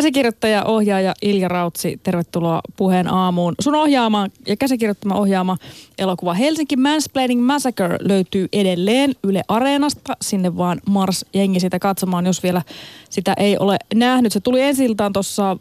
Käsikirjoittaja, 0.00 0.64
ohjaaja 0.64 1.14
Ilja 1.22 1.48
Rautsi, 1.48 2.00
tervetuloa 2.02 2.60
puheen 2.76 3.08
aamuun. 3.08 3.54
Sun 3.60 3.74
ohjaama 3.74 4.26
ja 4.46 4.56
käsikirjoittama 4.56 5.14
ohjaama 5.14 5.56
elokuva 5.98 6.34
Helsinki 6.34 6.76
Mansplaining 6.76 7.46
Massacre 7.46 7.98
löytyy 8.00 8.48
edelleen 8.52 9.14
Yle 9.24 9.42
Areenasta. 9.48 10.16
Sinne 10.22 10.56
vaan 10.56 10.80
Mars 10.86 11.24
jengi 11.34 11.60
sitä 11.60 11.78
katsomaan, 11.78 12.26
jos 12.26 12.42
vielä 12.42 12.62
sitä 13.10 13.34
ei 13.36 13.58
ole 13.58 13.76
nähnyt. 13.94 14.32
Se 14.32 14.40
tuli 14.40 14.62
ensiltaan 14.62 15.12
tuossa, 15.12 15.56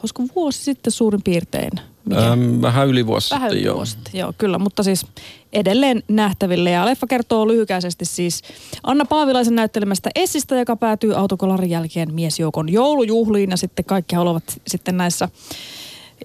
olisiko 0.00 0.22
vuosi 0.36 0.64
sitten 0.64 0.92
suurin 0.92 1.22
piirtein? 1.22 1.70
Ähm, 2.12 2.62
vähän 2.62 2.88
yli 2.88 3.06
vuosi 3.06 3.30
Vähän 3.30 3.50
sitten, 3.50 3.58
yli 3.58 3.66
joo. 3.66 3.76
vuosi 3.76 3.92
sitten, 3.92 4.18
joo, 4.18 4.32
kyllä, 4.38 4.58
mutta 4.58 4.82
siis 4.82 5.06
edelleen 5.52 6.02
nähtäville. 6.08 6.70
Ja 6.70 6.86
leffa 6.86 7.06
kertoo 7.06 7.48
lyhykäisesti 7.48 8.04
siis 8.04 8.42
Anna 8.82 9.04
Paavilaisen 9.04 9.54
näyttelemästä 9.54 10.10
Essistä, 10.14 10.56
joka 10.56 10.76
päätyy 10.76 11.14
autokolarin 11.14 11.70
jälkeen 11.70 12.14
miesjoukon 12.14 12.72
joulujuhliin 12.72 13.50
ja 13.50 13.56
sitten 13.56 13.84
kaikki 13.84 14.16
haluavat 14.16 14.60
sitten 14.66 14.96
näissä 14.96 15.28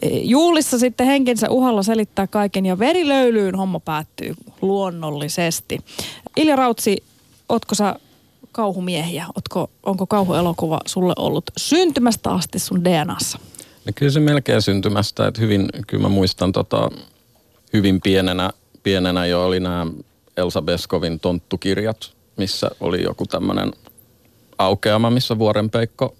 eh, 0.01 0.21
juhlissa 0.23 0.79
sitten 0.79 1.07
henkensä 1.07 1.49
uhalla 1.49 1.83
selittää 1.83 2.27
kaiken 2.27 2.65
ja 2.65 2.79
verilöylyyn 2.79 3.55
homma 3.55 3.79
päättyy 3.79 4.33
luonnollisesti. 4.61 5.79
Ilja 6.37 6.55
Rautsi, 6.55 7.03
ootko 7.49 7.75
sä 7.75 7.95
kauhumiehiä? 8.51 9.25
Otko, 9.35 9.69
onko 9.83 10.07
kauhuelokuva 10.07 10.79
sulle 10.85 11.13
ollut 11.17 11.43
syntymästä 11.57 12.31
asti 12.31 12.59
sun 12.59 12.83
DNAssa? 12.83 13.39
No 13.85 13.91
kyllä 13.95 14.11
se 14.11 14.19
melkein 14.19 14.61
syntymästä, 14.61 15.27
että 15.27 15.41
hyvin, 15.41 15.69
kyllä 15.87 16.03
mä 16.03 16.09
muistan 16.09 16.51
tota, 16.51 16.89
hyvin 17.73 18.01
pienenä, 18.01 18.49
pienenä 18.83 19.25
jo 19.25 19.45
oli 19.45 19.59
nämä 19.59 19.87
Elsa 20.37 20.61
Beskovin 20.61 21.19
tonttukirjat, 21.19 22.13
missä 22.37 22.71
oli 22.79 23.03
joku 23.03 23.25
tämmöinen 23.25 23.73
aukeama, 24.57 25.09
missä 25.09 25.39
vuorenpeikko 25.39 26.15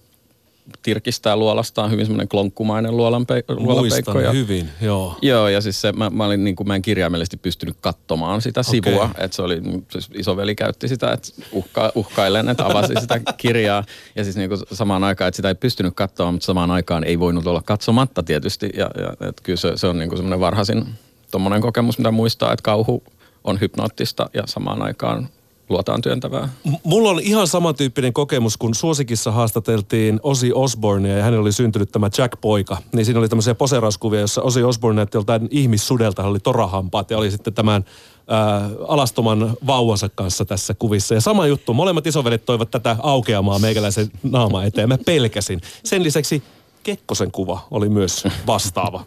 tirkistää 0.84 1.38
luolastaan 1.38 1.92
hyvin 1.92 2.06
semmoinen 2.06 2.28
klonkkumainen 2.28 2.92
luolanpe- 2.92 3.56
luolapeikko. 3.56 4.20
Ja, 4.20 4.32
hyvin, 4.32 4.70
joo. 4.82 5.18
Joo, 5.22 5.48
ja 5.48 5.62
siis 5.62 5.82
se, 5.82 5.92
mä, 5.92 6.10
mä, 6.10 6.26
olin 6.26 6.44
niin 6.44 6.56
kuin, 6.56 6.68
mä 6.68 6.76
en 6.76 6.82
kirjaimellisesti 6.82 7.38
pystynyt 7.38 7.78
katsomaan 7.82 8.42
sitä 8.42 8.64
sivua. 8.64 9.10
Että 9.18 9.36
se 9.36 9.42
oli, 9.42 9.62
siis 9.92 10.10
isoveli 10.14 10.56
käytti 10.56 10.88
sitä, 10.88 11.12
että 11.12 11.30
uhka, 11.52 11.92
uhkailen, 11.96 12.50
että 12.50 12.66
avasi 12.66 12.94
sitä 13.00 13.22
kirjaa. 13.38 13.84
Ja 14.16 14.24
siis 14.24 14.36
niin 14.36 14.50
kuin 14.50 14.62
samaan 14.72 15.04
aikaan, 15.04 15.28
että 15.28 15.36
sitä 15.36 15.48
ei 15.48 15.56
pystynyt 15.56 15.94
katsomaan, 15.96 16.34
mutta 16.34 16.46
samaan 16.46 16.72
aikaan 16.72 17.04
ei 17.04 17.20
voinut 17.20 17.48
olla 17.48 17.62
katsomatta 17.62 18.24
tietysti. 18.24 18.70
Ja, 18.78 18.90
ja 18.98 19.28
että 19.30 19.44
kyllä 19.44 19.58
se, 19.58 19.72
se 19.76 19.88
on 19.88 20.00
niin 20.00 20.10
kuin 20.10 20.18
semmoinen 20.18 20.40
varhaisin 20.40 20.86
tommonen 21.32 21.62
kokemus, 21.62 21.98
mitä 21.98 22.12
muistaa, 22.12 22.54
että 22.54 22.64
kauhu 22.64 23.04
on 23.44 23.62
hypnoottista 23.62 24.30
ja 24.34 24.44
samaan 24.46 24.82
aikaan 24.82 25.30
luotaan 25.74 26.02
työntävää. 26.02 26.50
Mulla 26.84 27.10
on 27.10 27.20
ihan 27.20 27.48
samantyyppinen 27.48 28.14
kokemus, 28.14 28.58
kun 28.58 28.76
Suosikissa 28.76 29.32
haastateltiin 29.32 30.20
Osi 30.24 30.52
Osbornea 30.54 31.18
ja 31.18 31.24
hänellä 31.24 31.42
oli 31.42 31.52
syntynyt 31.52 31.92
tämä 31.92 32.10
Jack-poika. 32.18 32.78
Niin 32.94 33.06
siinä 33.06 33.20
oli 33.20 33.30
tämmöisiä 33.30 33.56
poserauskuvia, 33.56 34.20
jossa 34.20 34.42
Osi 34.42 34.64
Osborne 34.64 34.96
näytti 34.96 35.18
joltain 35.18 35.48
ihmissudelta, 35.52 36.22
hän 36.22 36.32
oli 36.32 36.40
torahampaat 36.40 37.12
ja 37.12 37.18
oli 37.18 37.32
sitten 37.32 37.54
tämän 37.54 37.86
ää, 38.28 38.70
alastoman 38.88 39.54
vauvansa 39.68 40.10
kanssa 40.10 40.46
tässä 40.46 40.74
kuvissa. 40.74 41.14
Ja 41.14 41.22
sama 41.22 41.48
juttu, 41.48 41.74
molemmat 41.74 42.08
isovelit 42.08 42.46
toivat 42.46 42.72
tätä 42.72 42.96
aukeamaa 43.04 43.60
meikäläisen 43.60 44.12
naama 44.24 44.64
eteen. 44.64 44.90
Mä 44.90 44.98
pelkäsin. 45.06 45.62
Sen 45.84 46.04
lisäksi 46.04 46.44
Kekkosen 46.84 47.32
kuva 47.32 47.68
oli 47.72 47.90
myös 47.90 48.24
vastaava. 48.48 49.04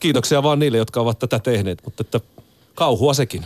Kiitoksia 0.00 0.42
vaan 0.42 0.58
niille, 0.58 0.78
jotka 0.78 1.00
ovat 1.00 1.18
tätä 1.18 1.38
tehneet, 1.38 1.82
mutta 1.84 2.00
että 2.00 2.20
kauhua 2.74 3.14
sekin. 3.14 3.44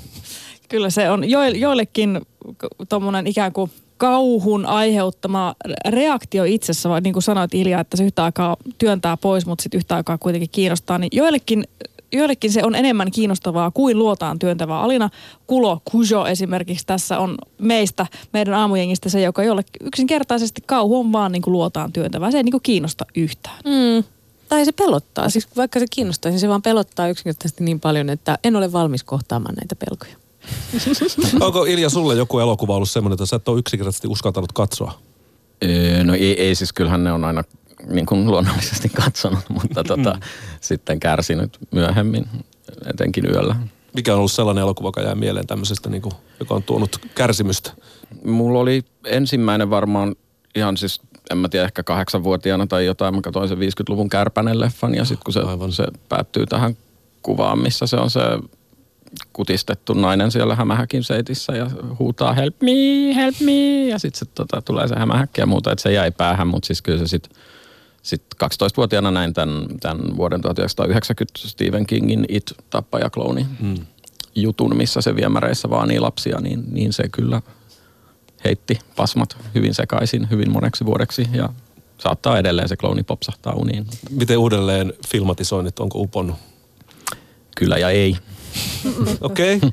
Kyllä 0.69 0.91
se 0.91 1.11
on 1.11 1.30
jo, 1.30 1.42
joillekin 1.42 2.20
tuommoinen 2.88 3.27
ikään 3.27 3.52
kuin 3.52 3.70
kauhun 3.97 4.66
aiheuttama 4.66 5.55
reaktio 5.88 6.44
itsessä, 6.44 7.00
niin 7.00 7.12
kuin 7.12 7.22
sanoit 7.22 7.55
Ilja, 7.55 7.80
että 7.80 7.97
se 7.97 8.05
yhtä 8.05 8.25
aikaa 8.25 8.56
työntää 8.78 9.16
pois, 9.16 9.47
mutta 9.47 9.62
sitten 9.62 9.78
yhtä 9.78 9.97
aikaa 9.97 10.19
kuitenkin 10.19 10.50
kiinnostaa, 10.50 10.98
niin 10.98 11.10
joillekin 11.12 11.64
Joillekin 12.12 12.52
se 12.52 12.64
on 12.64 12.75
enemmän 12.75 13.10
kiinnostavaa 13.10 13.70
kuin 13.70 13.98
luotaan 13.98 14.38
työntävää. 14.38 14.80
Alina 14.80 15.10
Kulo 15.47 15.80
Kujo 15.84 16.26
esimerkiksi 16.26 16.87
tässä 16.87 17.19
on 17.19 17.38
meistä, 17.59 18.06
meidän 18.32 18.54
aamujengistä 18.54 19.09
se, 19.09 19.21
joka 19.21 19.44
jolle 19.44 19.65
yksinkertaisesti 19.81 20.62
kauhu 20.66 21.00
on 21.00 21.12
vaan 21.12 21.32
niin 21.32 21.42
kuin 21.42 21.53
luotaan 21.53 21.92
työntävää. 21.92 22.31
Se 22.31 22.37
ei 22.37 22.42
niin 22.42 22.53
kuin 22.53 22.62
kiinnosta 22.62 23.06
yhtään. 23.16 23.59
Mm. 23.65 24.04
Tai 24.48 24.65
se 24.65 24.72
pelottaa. 24.72 25.28
Siis 25.28 25.48
vaikka 25.56 25.81
se 25.81 25.87
kiinnostaisi, 25.91 26.34
niin 26.34 26.41
se 26.41 26.48
vaan 26.48 26.62
pelottaa 26.62 27.09
yksinkertaisesti 27.09 27.65
niin 27.65 27.81
paljon, 27.81 28.10
että 28.10 28.38
en 28.44 28.56
ole 28.56 28.72
valmis 28.72 29.04
kohtaamaan 29.04 29.54
näitä 29.54 29.76
pelkoja. 29.76 30.28
Onko 31.47 31.64
Ilja 31.64 31.91
sulle 31.91 32.14
joku 32.14 32.38
elokuva 32.38 32.75
ollut 32.75 32.91
semmoinen, 32.91 33.14
että 33.14 33.26
sä 33.26 33.36
et 33.36 33.48
ole 33.48 33.59
yksinkertaisesti 33.59 34.09
uskaltanut 34.09 34.53
katsoa? 34.53 34.98
Öö, 35.64 36.04
No 36.04 36.14
ei, 36.14 36.42
ei 36.42 36.54
siis 36.54 36.72
kyllähän 36.72 37.04
ne 37.04 37.12
on 37.12 37.25
aina 37.25 37.44
niin 37.86 38.06
kuin 38.06 38.26
luonnollisesti 38.26 38.88
katsonut, 39.04 39.44
mutta 39.48 39.84
tota, 39.84 40.19
sitten 40.60 41.00
kärsinyt 41.00 41.59
myöhemmin, 41.72 42.26
etenkin 42.86 43.26
yöllä. 43.26 43.56
Mikä 43.92 44.12
on 44.12 44.19
ollut 44.19 44.32
sellainen 44.32 44.62
elokuva, 44.62 44.88
joka 44.88 45.00
jää 45.00 45.14
mieleen 45.14 45.47
tämmöisestä, 45.47 45.91
niin 45.91 46.03
kuin, 46.03 46.12
joka 46.41 46.54
on 46.54 46.62
tuonut 46.62 46.97
kärsimystä? 47.15 47.72
Mulla 48.25 48.59
oli 48.59 48.84
ensimmäinen 49.04 49.70
varmaan 49.70 50.16
ihan 50.54 50.76
siis, 50.76 51.00
en 51.30 51.38
mä 51.38 51.48
tiedä, 51.48 51.65
ehkä 51.65 51.82
kahdeksanvuotiaana 51.82 52.66
tai 52.66 52.86
jotain. 52.86 53.15
Mä 53.15 53.20
katsoin 53.20 53.48
sen 53.48 53.59
50-luvun 53.59 54.09
Kärpänen 54.09 54.60
leffan 54.60 54.94
ja 54.94 55.04
sitten 55.04 55.25
kun 55.25 55.32
se, 55.32 55.41
Aivan. 55.41 55.72
se 55.72 55.84
päättyy 56.09 56.47
tähän 56.47 56.76
kuvaan, 57.22 57.59
missä 57.59 57.86
se 57.86 57.97
on 57.97 58.10
se 58.10 58.20
kutistettu 59.32 59.94
nainen 59.94 60.30
siellä 60.30 60.54
hämähäkin 60.54 61.04
seitissä 61.04 61.52
ja 61.52 61.70
huutaa 61.98 62.32
help 62.32 62.54
me, 62.62 62.70
help 63.14 63.41
me 63.41 63.88
ja 63.88 63.98
sitten 63.98 64.19
se 64.19 64.24
tota, 64.34 64.62
tulee 64.62 64.88
se 64.88 64.94
hämähäkki 64.98 65.41
ja 65.41 65.46
muuta, 65.46 65.72
että 65.72 65.82
se 65.82 65.92
jäi 65.92 66.10
päähän, 66.10 66.48
mutta 66.48 66.66
siis 66.66 66.82
kyllä 66.82 66.98
se 66.98 67.06
sitten 67.06 67.36
sit 68.02 68.22
12-vuotiaana 68.44 69.10
näin 69.10 69.34
tämän, 69.34 69.66
tämän 69.80 70.16
vuoden 70.16 70.41
1990 70.41 71.48
Stephen 71.48 71.86
Kingin 71.86 72.24
It, 72.28 72.52
tappaja 72.70 73.10
klooni 73.10 73.47
Mm. 73.60 73.74
jutun, 74.34 74.76
missä 74.76 75.00
se 75.00 75.16
viemäreissä 75.16 75.70
vaanii 75.70 76.00
lapsia, 76.00 76.41
niin, 76.41 76.64
niin 76.72 76.92
se 76.92 77.08
kyllä 77.12 77.42
heitti 78.44 78.78
pasmat 78.97 79.36
hyvin 79.54 79.74
sekaisin 79.74 80.30
hyvin 80.30 80.52
moneksi 80.52 80.86
vuodeksi 80.86 81.28
ja 81.32 81.48
saattaa 81.98 82.38
edelleen 82.38 82.68
se 82.68 82.76
klooni 82.76 83.02
popsahtaa 83.02 83.52
uniin. 83.52 83.86
Miten 84.10 84.38
uudelleen 84.38 84.92
filmatisoinnit, 85.08 85.78
onko 85.78 85.98
uponnut? 86.00 86.36
Kyllä 87.56 87.78
ja 87.78 87.91
ei. 87.91 88.16
Okei. 89.20 89.56
Okay. 89.56 89.70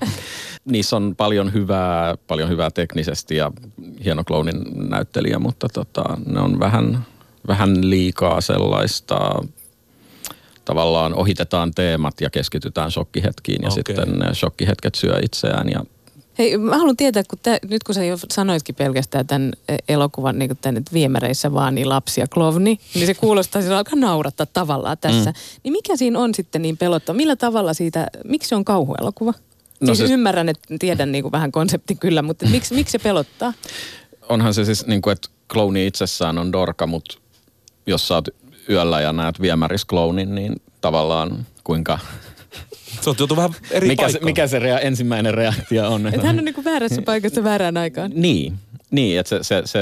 Niissä 0.66 0.96
on 0.96 1.16
paljon 1.18 1.53
hyvää, 1.53 2.16
paljon 2.28 2.50
hyvää 2.50 2.72
teknisesti 2.72 3.36
ja 3.36 3.52
hieno 4.03 4.24
kloonin 4.24 4.90
näyttelijä, 4.90 5.40
mutta 5.40 5.68
tota, 5.74 6.18
ne 6.25 6.40
on 6.40 6.59
vähän, 6.59 7.06
vähän 7.47 7.90
liikaa 7.90 8.41
sellaista, 8.41 9.44
tavallaan 10.66 11.13
ohitetaan 11.13 11.72
teemat 11.75 12.22
ja 12.22 12.30
keskitytään 12.30 12.91
shokkihetkiin 12.91 13.63
ja 13.63 13.69
Okei. 13.69 13.96
sitten 13.96 14.19
ne 14.19 14.34
shokkihetket 14.34 14.96
syö 14.96 15.19
itseään 15.24 15.69
ja 15.69 15.86
Hei, 16.38 16.57
mä 16.57 16.78
haluan 16.78 16.97
tietää, 16.97 17.23
kun 17.29 17.40
tä, 17.41 17.59
nyt 17.69 17.84
kun 17.84 17.96
sä 17.96 18.03
jo 18.03 18.18
sanoitkin 18.31 18.75
pelkästään 18.75 19.28
tämän 19.28 19.53
eh, 19.69 19.78
elokuvan, 19.90 20.40
niin 20.40 20.57
tämän, 20.62 20.78
että 20.78 20.94
viemäreissä 20.94 21.53
vaan 21.53 21.75
niin 21.75 21.90
lapsia 21.90 22.28
klovni, 22.28 22.79
niin 22.96 23.06
se 23.06 23.13
kuulostaa 23.13 23.62
sillä 23.62 23.78
alkaa 23.78 24.00
naurattaa 24.00 24.45
tavallaan 24.45 24.97
tässä. 24.97 25.29
Mm. 25.29 25.35
Niin 25.63 25.72
mikä 25.72 25.95
siinä 25.95 26.19
on 26.19 26.35
sitten 26.35 26.62
niin 26.62 26.78
pelottava? 26.78 27.18
Millä 27.18 27.35
tavalla 27.35 27.74
siitä, 27.74 28.07
miksi 28.24 28.50
se 28.50 28.56
on 28.56 28.66
kauhuelokuva? 28.66 29.34
No 29.79 29.95
siis 29.95 30.07
se- 30.07 30.13
ymmärrän, 30.13 30.50
että 30.50 30.75
tiedän 30.79 31.12
niin 31.12 31.22
kuin 31.22 31.31
vähän 31.31 31.51
konseptin 31.51 31.97
kyllä, 31.97 32.22
mutta 32.22 32.45
miksi, 32.45 32.75
miksi 32.75 32.91
se 32.91 33.00
pelottaa? 33.00 33.53
onhan 34.29 34.53
se 34.53 34.66
siis 34.66 34.88
niin 34.88 35.01
kuin, 35.01 35.12
että 35.12 35.29
klouni 35.53 35.88
itsessään 35.88 36.38
on 36.38 36.51
dorka, 36.51 36.88
mutta 36.88 37.18
jos 37.88 38.07
sä 38.07 38.13
oot 38.16 38.28
yöllä 38.69 39.01
ja 39.01 39.13
näet 39.13 39.41
viemäriskloonin, 39.41 40.35
niin 40.35 40.56
tavallaan 40.81 41.45
kuinka, 41.63 42.00
Se 43.06 43.10
on 43.10 43.16
joutu 43.20 43.36
vähän 43.36 43.56
eri 43.72 43.88
mikä 43.88 44.02
se, 44.02 44.14
paikkaan. 44.14 44.26
mikä 44.26 44.48
se 44.48 44.60
rea, 44.60 44.80
ensimmäinen 44.80 45.34
reaktio 45.34 45.92
on. 45.94 46.08
Että 46.08 46.28
hän 46.28 46.40
on 46.40 46.46
niin 46.46 46.56
kuin 46.56 46.66
väärässä 46.66 47.02
paikassa 47.02 47.44
väärään 47.44 47.78
aikaan. 47.78 48.12
Niin, 48.16 48.54
niin 48.92 49.20
että 49.20 49.30
se, 49.30 49.44
se, 49.44 49.62
se 49.66 49.80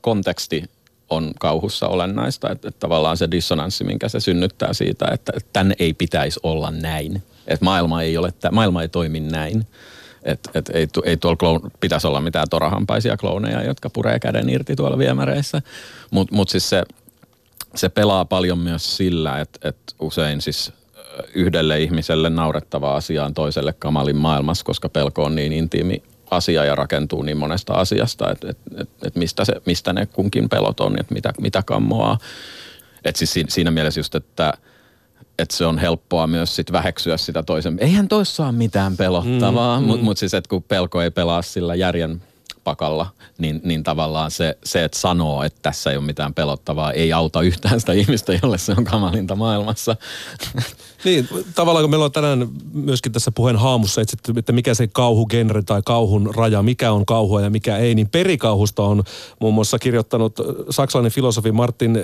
konteksti 0.00 0.64
on 1.10 1.32
kauhussa 1.40 1.88
olennaista, 1.88 2.50
että, 2.50 2.68
että 2.68 2.80
tavallaan 2.80 3.16
se 3.16 3.30
dissonanssi, 3.30 3.84
minkä 3.84 4.08
se 4.08 4.20
synnyttää 4.20 4.72
siitä, 4.72 5.08
että 5.12 5.32
tän 5.52 5.74
ei 5.78 5.94
pitäisi 5.94 6.40
olla 6.42 6.70
näin. 6.70 7.22
Että 7.46 7.64
maailma 7.64 8.02
ei, 8.02 8.16
ole, 8.16 8.32
tä- 8.40 8.50
maailma 8.50 8.82
ei 8.82 8.88
toimi 8.88 9.20
näin. 9.20 9.66
Että 10.22 10.50
et 10.54 10.70
ei, 10.74 10.86
tu- 10.86 11.02
ei 11.06 11.16
tuolla 11.16 11.36
kloon, 11.36 11.70
pitäisi 11.80 12.06
olla 12.06 12.20
mitään 12.20 12.46
torahampaisia 12.50 13.16
klooneja, 13.16 13.62
jotka 13.62 13.90
puree 13.90 14.18
käden 14.18 14.48
irti 14.50 14.76
tuolla 14.76 14.98
viemäreissä. 14.98 15.62
Mutta 16.10 16.34
mut 16.34 16.48
siis 16.48 16.68
se, 16.68 16.82
se 17.74 17.88
pelaa 17.88 18.24
paljon 18.24 18.58
myös 18.58 18.96
sillä, 18.96 19.40
että, 19.40 19.68
että 19.68 19.94
usein 20.00 20.40
siis 20.40 20.72
yhdelle 21.34 21.80
ihmiselle 21.80 22.30
naurettava 22.30 22.96
asia 22.96 23.24
on 23.24 23.34
toiselle 23.34 23.72
kamalin 23.72 24.16
maailmassa, 24.16 24.64
koska 24.64 24.88
pelko 24.88 25.24
on 25.24 25.34
niin 25.34 25.52
intiimi 25.52 26.02
asia 26.30 26.64
ja 26.64 26.74
rakentuu 26.74 27.22
niin 27.22 27.36
monesta 27.36 27.72
asiasta, 27.72 28.30
että, 28.30 28.50
että, 28.50 28.70
että, 28.80 29.06
että 29.06 29.18
mistä, 29.18 29.44
se, 29.44 29.52
mistä 29.66 29.92
ne 29.92 30.06
kunkin 30.06 30.48
pelot 30.48 30.80
on, 30.80 31.00
että 31.00 31.14
mitä, 31.14 31.32
mitä 31.40 31.62
kammoaa. 31.66 32.18
Että 33.04 33.18
siis 33.18 33.46
siinä, 33.48 33.70
mielessä 33.70 34.00
just, 34.00 34.14
että, 34.14 34.52
että 35.38 35.56
se 35.56 35.66
on 35.66 35.78
helppoa 35.78 36.26
myös 36.26 36.56
sit 36.56 36.72
väheksyä 36.72 37.16
sitä 37.16 37.42
toisen. 37.42 37.78
Eihän 37.80 38.08
toissa 38.08 38.44
ole 38.44 38.52
mitään 38.52 38.96
pelottavaa, 38.96 39.80
mm, 39.80 39.86
mutta 39.86 40.04
mut 40.04 40.18
siis, 40.18 40.34
että 40.34 40.48
kun 40.48 40.62
pelko 40.62 41.02
ei 41.02 41.10
pelaa 41.10 41.42
sillä 41.42 41.74
järjen 41.74 42.22
pakalla, 42.68 43.06
niin, 43.38 43.60
niin 43.64 43.82
tavallaan 43.82 44.30
se, 44.30 44.58
se, 44.64 44.84
että 44.84 44.98
sanoo, 44.98 45.42
että 45.42 45.58
tässä 45.62 45.90
ei 45.90 45.96
ole 45.96 46.04
mitään 46.04 46.34
pelottavaa, 46.34 46.92
ei 46.92 47.12
auta 47.12 47.42
yhtään 47.42 47.80
sitä 47.80 47.92
ihmistä, 47.92 48.38
jolle 48.42 48.58
se 48.58 48.74
on 48.78 48.84
kamalinta 48.84 49.36
maailmassa. 49.36 49.96
Niin, 51.04 51.28
tavallaan 51.54 51.82
kun 51.82 51.90
meillä 51.90 52.04
on 52.04 52.12
tänään 52.12 52.48
myöskin 52.72 53.12
tässä 53.12 53.30
puheen 53.30 53.56
haamussa 53.56 54.00
etsitty, 54.00 54.32
että 54.36 54.52
mikä 54.52 54.74
se 54.74 54.86
kauhugenre 54.86 55.62
tai 55.62 55.82
kauhun 55.84 56.34
raja, 56.34 56.62
mikä 56.62 56.92
on 56.92 57.06
kauhua 57.06 57.40
ja 57.40 57.50
mikä 57.50 57.76
ei, 57.76 57.94
niin 57.94 58.08
perikauhusta 58.08 58.82
on 58.82 59.02
muun 59.40 59.54
muassa 59.54 59.78
kirjoittanut 59.78 60.36
saksalainen 60.70 61.12
filosofi 61.12 61.52
Martin 61.52 61.98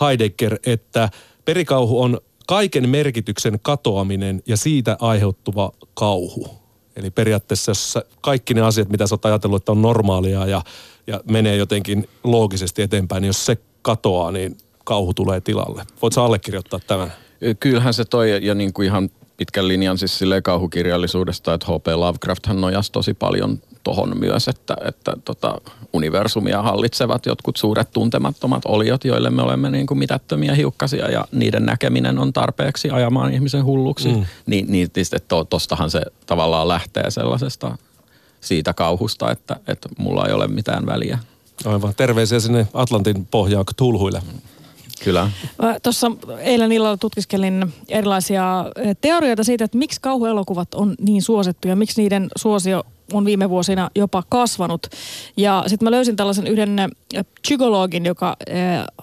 Heidegger, 0.00 0.58
että 0.66 1.08
perikauhu 1.44 2.02
on 2.02 2.20
kaiken 2.46 2.88
merkityksen 2.88 3.58
katoaminen 3.62 4.42
ja 4.46 4.56
siitä 4.56 4.96
aiheutuva 5.00 5.72
kauhu. 5.94 6.59
Eli 7.00 7.10
periaatteessa 7.10 7.70
jos 7.70 7.98
kaikki 8.20 8.54
ne 8.54 8.60
asiat, 8.60 8.88
mitä 8.88 9.06
sä 9.06 9.14
oot 9.14 9.24
ajatellut, 9.24 9.62
että 9.62 9.72
on 9.72 9.82
normaalia 9.82 10.46
ja, 10.46 10.62
ja 11.06 11.20
menee 11.30 11.56
jotenkin 11.56 12.08
loogisesti 12.24 12.82
eteenpäin, 12.82 13.20
niin 13.20 13.28
jos 13.28 13.46
se 13.46 13.56
katoaa, 13.82 14.32
niin 14.32 14.56
kauhu 14.84 15.14
tulee 15.14 15.40
tilalle. 15.40 15.84
Voitko 16.02 16.22
allekirjoittaa 16.22 16.80
tämän? 16.86 17.12
Kyllähän 17.60 17.94
se 17.94 18.04
toi 18.04 18.46
ja 18.46 18.54
niin 18.54 18.72
kuin 18.72 18.86
ihan 18.86 19.10
pitkän 19.36 19.68
linjan 19.68 19.98
siis 19.98 20.20
kauhukirjallisuudesta, 20.42 21.54
että 21.54 21.66
H.P. 21.66 21.86
Lovecrafthan 21.86 22.60
nojasi 22.60 22.92
tosi 22.92 23.14
paljon 23.14 23.58
tohon 23.84 24.18
myös, 24.18 24.48
että, 24.48 24.76
että 24.88 25.12
tota, 25.24 25.60
universumia 25.92 26.62
hallitsevat 26.62 27.26
jotkut 27.26 27.56
suuret 27.56 27.90
tuntemattomat 27.92 28.62
oliot, 28.64 29.04
joille 29.04 29.30
me 29.30 29.42
olemme 29.42 29.70
niin 29.70 29.86
kuin 29.86 29.98
mitättömiä 29.98 30.54
hiukkasia 30.54 31.10
ja 31.10 31.24
niiden 31.32 31.66
näkeminen 31.66 32.18
on 32.18 32.32
tarpeeksi 32.32 32.90
ajamaan 32.90 33.34
ihmisen 33.34 33.64
hulluksi. 33.64 34.08
Mm. 34.08 34.24
Niin, 34.46 34.72
niin 34.72 34.90
to, 35.28 35.44
tostahan 35.44 35.90
se 35.90 36.02
tavallaan 36.26 36.68
lähtee 36.68 37.10
sellaisesta 37.10 37.78
siitä 38.40 38.72
kauhusta, 38.72 39.30
että, 39.30 39.56
että 39.68 39.88
mulla 39.98 40.26
ei 40.26 40.32
ole 40.32 40.48
mitään 40.48 40.86
väliä. 40.86 41.18
Aivan. 41.64 41.94
Terveisiä 41.96 42.40
sinne 42.40 42.66
Atlantin 42.74 43.26
pohjaan 43.30 43.64
tulhuille. 43.76 44.22
Kyllä. 45.04 45.30
Tuossa 45.82 46.12
eilen 46.38 46.72
illalla 46.72 46.96
tutkiskelin 46.96 47.72
erilaisia 47.88 48.64
teorioita 49.00 49.44
siitä, 49.44 49.64
että 49.64 49.78
miksi 49.78 50.00
kauhuelokuvat 50.00 50.74
on 50.74 50.94
niin 51.00 51.22
suosittuja, 51.22 51.76
miksi 51.76 52.02
niiden 52.02 52.28
suosio 52.36 52.84
on 53.12 53.24
viime 53.24 53.50
vuosina 53.50 53.90
jopa 53.94 54.22
kasvanut. 54.28 54.86
Ja 55.36 55.64
sitten 55.66 55.86
mä 55.86 55.90
löysin 55.90 56.16
tällaisen 56.16 56.46
yhden 56.46 56.76
psykologin, 57.42 58.04
joka 58.04 58.36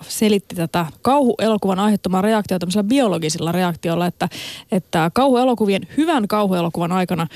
selitti 0.02 0.56
tätä 0.56 0.86
kauhuelokuvan 1.02 1.80
aiheuttamaa 1.80 2.22
reaktiota 2.22 2.60
tämmöisellä 2.60 2.88
biologisilla 2.88 3.52
reaktioilla, 3.52 4.06
että, 4.06 4.30
että 4.72 5.12
kauhuelokuvien, 5.14 5.88
hyvän 5.98 6.28
kauhuelokuvan 6.28 6.92
aikana 6.92 7.28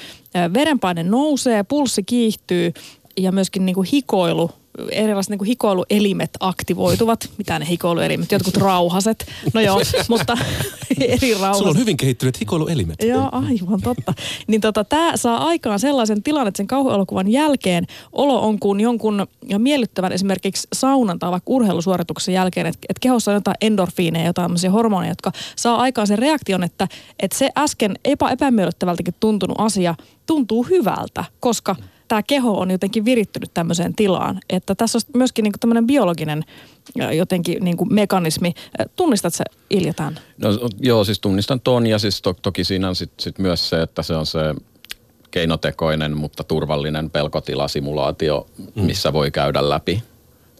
verenpaine 0.53 1.03
nousee, 1.03 1.63
pulssi 1.63 2.03
kiihtyy 2.03 2.73
ja 3.18 3.31
myöskin 3.31 3.65
niin 3.65 3.75
kuin 3.75 3.88
hikoilu 3.94 4.51
erilaiset 4.92 5.30
niin 5.30 5.45
hikoiluelimet 5.45 6.30
aktivoituvat. 6.39 7.30
Mitä 7.38 7.60
ne 7.60 7.68
hikoiluelimet? 7.69 8.31
Jotkut 8.31 8.57
rauhaset. 8.57 9.25
No 9.54 9.62
joo, 9.62 9.81
mutta 10.10 10.38
eri 11.00 11.33
rauhaset. 11.33 11.57
Sulla 11.57 11.72
on 11.72 11.78
hyvin 11.78 11.98
kehittyneet 11.98 12.39
hikoiluelimet. 12.39 13.04
Joo, 13.04 13.30
aivan 13.31 13.81
totta. 13.81 14.13
Niin 14.48 14.62
tota, 14.62 14.83
tämä 14.83 15.18
saa 15.18 15.48
aikaan 15.48 15.80
sellaisen 15.80 16.24
tilan, 16.24 16.48
että 16.48 16.57
sen 16.57 16.68
kauhuelokuvan 16.68 17.28
jälkeen 17.28 17.88
olo 18.12 18.48
on 18.48 18.60
kuin 18.60 18.80
jonkun 18.80 19.28
miellyttävän 19.57 20.12
esimerkiksi 20.12 20.68
saunan 20.74 21.19
tai 21.19 21.31
vaikka 21.31 21.51
urheilusuorituksen 21.51 22.33
jälkeen, 22.33 22.68
että, 22.68 22.80
että 22.89 23.01
kehossa 23.01 23.31
on 23.31 23.36
jotain 23.36 23.57
endorfiineja, 23.62 24.25
jotain 24.25 24.72
hormoneja, 24.72 25.12
jotka 25.12 25.31
saa 25.56 25.75
aikaan 25.75 26.07
sen 26.07 26.19
reaktion, 26.19 26.63
että, 26.63 26.88
että 27.19 27.38
se 27.38 27.50
äsken 27.57 27.95
epä, 28.06 28.30
epämiellyttävältäkin 28.30 29.13
tuntunut 29.19 29.60
asia 29.60 29.95
tuntuu 30.25 30.63
hyvältä, 30.63 31.25
koska– 31.39 31.75
tämä 32.11 32.23
keho 32.23 32.59
on 32.59 32.71
jotenkin 32.71 33.05
virittynyt 33.05 33.53
tämmöiseen 33.53 33.95
tilaan. 33.95 34.39
Että 34.49 34.75
tässä 34.75 34.97
on 34.97 35.01
myöskin 35.13 35.43
niin 35.43 35.53
tämmöinen 35.59 35.87
biologinen 35.87 36.45
jotenkin 37.11 37.63
niin 37.63 37.77
kuin 37.77 37.93
mekanismi. 37.93 38.53
Tunnistat 38.95 39.33
se 39.33 39.43
Ilja 39.69 39.93
tämän? 39.93 40.19
No, 40.37 40.49
joo, 40.79 41.03
siis 41.03 41.19
tunnistan 41.19 41.59
ton 41.59 41.87
ja 41.87 41.99
siis 41.99 42.21
to, 42.21 42.33
toki 42.33 42.63
siinä 42.63 42.89
on 42.89 42.95
sit, 42.95 43.11
sit 43.19 43.39
myös 43.39 43.69
se, 43.69 43.81
että 43.81 44.03
se 44.03 44.15
on 44.15 44.25
se 44.25 44.39
keinotekoinen, 45.31 46.17
mutta 46.17 46.43
turvallinen 46.43 47.09
pelkotilasimulaatio, 47.09 48.47
mm. 48.75 48.83
missä 48.83 49.13
voi 49.13 49.31
käydä 49.31 49.69
läpi 49.69 50.03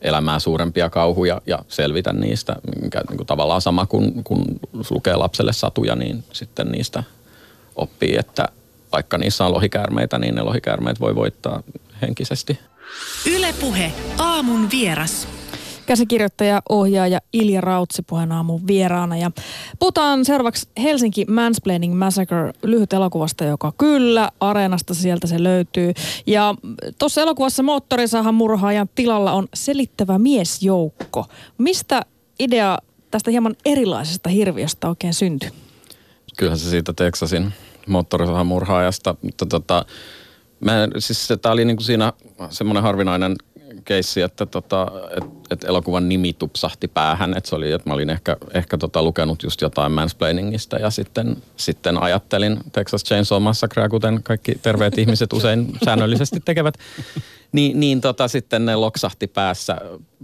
elämää 0.02 0.40
suurempia 0.40 0.90
kauhuja 0.90 1.42
ja 1.46 1.60
selvitä 1.68 2.14
niistä. 2.14 2.56
Mikä, 2.82 3.02
niin 3.10 3.18
kuin 3.18 3.28
tavallaan 3.28 3.62
sama 3.62 3.86
kuin 3.86 4.24
kun 4.24 4.46
lukee 4.90 5.16
lapselle 5.16 5.54
satuja, 5.54 5.96
niin 5.96 6.24
sitten 6.34 6.72
niistä 6.72 7.04
oppii, 7.76 8.16
että 8.20 8.48
vaikka 8.92 9.18
niissä 9.18 9.46
on 9.46 9.54
lohikäärmeitä, 9.54 10.20
niin 10.20 10.36
ne 10.36 10.42
lohikäärmeet 10.42 11.00
voi 11.00 11.16
voittaa 11.16 11.64
henkisesti. 12.02 12.60
Ylepuhe 13.36 13.92
aamun 14.18 14.72
vieras. 14.72 15.28
Käsikirjoittaja, 15.86 16.62
ohjaaja 16.70 17.20
Ilja 17.34 17.62
Rautsi 17.62 18.02
puheen 18.02 18.32
aamun 18.32 18.68
vieraana. 18.68 19.18
Ja 19.18 19.32
puhutaan 19.80 20.26
seuraavaksi 20.26 20.70
Helsinki 20.84 21.26
Mansplaining 21.26 21.98
Massacre 21.98 22.54
lyhyt 22.64 22.94
elokuvasta, 22.94 23.44
joka 23.44 23.74
kyllä 23.78 24.32
areenasta 24.40 24.94
sieltä 24.94 25.28
se 25.28 25.44
löytyy. 25.44 25.94
Ja 26.28 26.56
tuossa 26.98 27.22
elokuvassa 27.22 27.64
moottorisahan 27.64 28.36
murhaajan 28.36 28.90
tilalla 28.96 29.32
on 29.32 29.48
selittävä 29.54 30.20
miesjoukko. 30.20 31.26
Mistä 31.58 32.02
idea 32.40 32.78
tästä 33.12 33.32
hieman 33.32 33.56
erilaisesta 33.66 34.30
hirviöstä 34.30 34.90
oikein 34.90 35.14
syntyi? 35.14 35.50
Kyllähän 36.38 36.60
se 36.60 36.70
siitä 36.70 36.94
Texasin 36.94 37.54
moottorisahamurhaajasta, 37.88 39.16
mutta 39.22 39.46
tota, 39.46 39.86
mä, 40.60 40.88
siis 41.00 41.28
tämä 41.42 41.54
oli 41.54 41.66
niinku 41.66 41.84
siinä 41.84 42.14
semmoinen 42.50 42.84
harvinainen 42.84 43.36
keissi, 43.86 44.22
että 44.22 44.46
tota, 44.46 44.92
et, 45.18 45.24
et 45.50 45.64
elokuvan 45.64 46.10
nimi 46.10 46.34
tupsahti 46.34 46.88
päähän. 46.88 47.38
Että 47.38 47.50
se 47.50 47.56
oli, 47.56 47.72
että 47.72 47.90
mä 47.90 47.94
olin 47.94 48.10
ehkä, 48.10 48.38
ehkä 48.54 48.78
tota 48.78 49.04
lukenut 49.04 49.44
just 49.44 49.62
jotain 49.62 49.92
mansplainingista 49.92 50.78
ja 50.78 50.90
sitten, 50.90 51.38
sitten 51.56 52.02
ajattelin 52.04 52.58
Texas 52.72 53.04
Chainsaw 53.04 53.42
Massacrea, 53.42 53.90
kuten 53.90 54.24
kaikki 54.24 54.56
terveet 54.62 54.98
ihmiset 54.98 55.34
usein 55.34 55.74
säännöllisesti 55.86 56.40
tekevät. 56.40 56.78
Ni, 57.52 57.74
niin 57.74 58.02
tota, 58.02 58.28
sitten 58.28 58.66
ne 58.66 58.76
loksahti 58.76 59.28
päässä, 59.28 59.78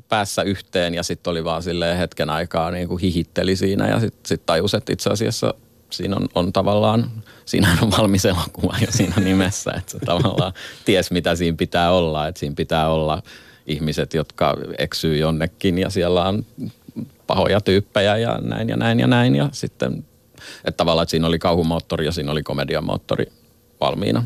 päässä 0.10 0.42
yhteen 0.42 0.94
ja 0.94 1.04
sitten 1.04 1.32
oli 1.32 1.44
vaan 1.44 1.64
silleen 1.64 1.98
hetken 1.98 2.30
aikaa 2.30 2.72
niin 2.72 2.88
kuin 2.88 3.02
hihitteli 3.02 3.56
siinä 3.56 3.88
ja 3.88 4.00
sitten 4.00 4.22
sit 4.26 4.46
tajus, 4.46 4.74
että 4.74 4.94
itse 4.94 5.10
asiassa 5.10 5.54
siinä 5.90 6.16
on, 6.16 6.28
on 6.36 6.54
tavallaan, 6.54 7.12
siinä 7.46 7.78
on 7.82 7.92
valmis 7.92 8.26
elokuva 8.26 8.76
jo 8.82 8.88
siinä 8.90 9.16
nimessä, 9.20 9.72
että 9.78 9.92
se 9.92 10.00
tavallaan 10.00 10.54
ties 10.86 11.12
mitä 11.12 11.36
siinä 11.36 11.58
pitää 11.58 11.92
olla, 11.92 12.28
että 12.28 12.40
siinä 12.40 12.56
pitää 12.56 12.90
olla 12.90 13.22
ihmiset, 13.68 14.14
jotka 14.14 14.58
eksyy 14.78 15.18
jonnekin 15.18 15.78
ja 15.78 15.90
siellä 15.90 16.28
on 16.28 16.46
pahoja 17.28 17.62
tyyppejä 17.62 18.18
ja 18.18 18.40
näin 18.42 18.70
ja 18.70 18.78
näin 18.78 19.00
ja 19.00 19.08
näin 19.08 19.36
ja 19.36 19.50
sitten, 19.52 20.06
että 20.66 20.78
tavallaan 20.78 21.04
että 21.04 21.12
siinä 21.12 21.28
oli 21.28 21.40
kauhumoottori 21.40 22.06
ja 22.06 22.12
siinä 22.12 22.32
oli 22.32 22.44
komediamoottori 22.44 23.26
valmiina. 23.82 24.24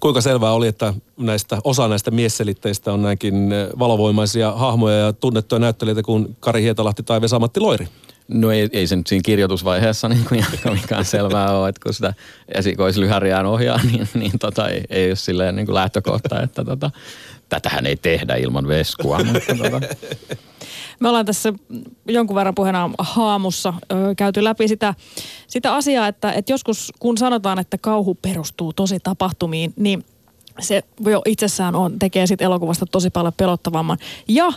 Kuinka 0.00 0.20
selvää 0.20 0.52
oli, 0.52 0.68
että 0.68 0.94
näistä, 1.16 1.58
osa 1.64 1.88
näistä 1.88 2.10
miesselitteistä 2.10 2.92
on 2.92 3.02
näinkin 3.02 3.50
valovoimaisia 3.78 4.52
hahmoja 4.52 4.96
ja 4.96 5.12
tunnettuja 5.12 5.58
näyttelijöitä 5.58 6.02
kuin 6.02 6.36
Kari 6.40 6.62
Hietalahti 6.62 7.02
tai 7.02 7.20
Vesa-Matti 7.20 7.60
Loiri? 7.60 7.88
No 8.28 8.50
ei, 8.50 8.68
ei 8.72 8.86
se 8.86 8.96
nyt 8.96 9.06
siinä 9.06 9.22
kirjoitusvaiheessa 9.24 10.08
niin 10.08 10.24
kuin 10.28 10.44
mikään 10.72 11.04
selvää 11.04 11.58
ole, 11.58 11.68
että 11.68 11.80
kun 11.82 11.94
sitä 11.94 12.14
esikoislyhäriään 12.48 13.46
ohjaa, 13.46 13.80
niin, 13.92 14.08
niin 14.14 14.38
tota, 14.38 14.68
ei, 14.68 14.84
ei 14.90 15.10
ole 15.10 15.16
silleen 15.16 15.56
niin 15.56 15.66
kuin 15.66 15.74
lähtökohta, 15.74 16.42
että 16.42 16.64
tota, 16.64 16.90
tätähän 17.48 17.86
ei 17.86 17.96
tehdä 17.96 18.34
ilman 18.34 18.68
veskua. 18.68 19.18
Mutta 19.32 19.54
tota. 19.54 19.80
Me 21.00 21.08
ollaan 21.08 21.26
tässä 21.26 21.52
jonkun 22.08 22.36
verran 22.36 22.54
puheena 22.54 22.90
haamussa 22.98 23.74
ö, 23.92 23.94
käyty 24.16 24.44
läpi 24.44 24.68
sitä, 24.68 24.94
sitä 25.46 25.74
asiaa, 25.74 26.08
että, 26.08 26.32
että 26.32 26.52
joskus 26.52 26.92
kun 26.98 27.18
sanotaan, 27.18 27.58
että 27.58 27.78
kauhu 27.78 28.14
perustuu 28.14 28.72
tosi 28.72 29.00
tapahtumiin, 29.00 29.72
niin 29.76 30.04
se 30.60 30.82
jo 31.00 31.22
itsessään 31.26 31.74
on, 31.74 31.98
tekee 31.98 32.26
sitten 32.26 32.44
elokuvasta 32.44 32.86
tosi 32.86 33.10
paljon 33.10 33.32
pelottavamman. 33.36 33.98
Ja 34.28 34.52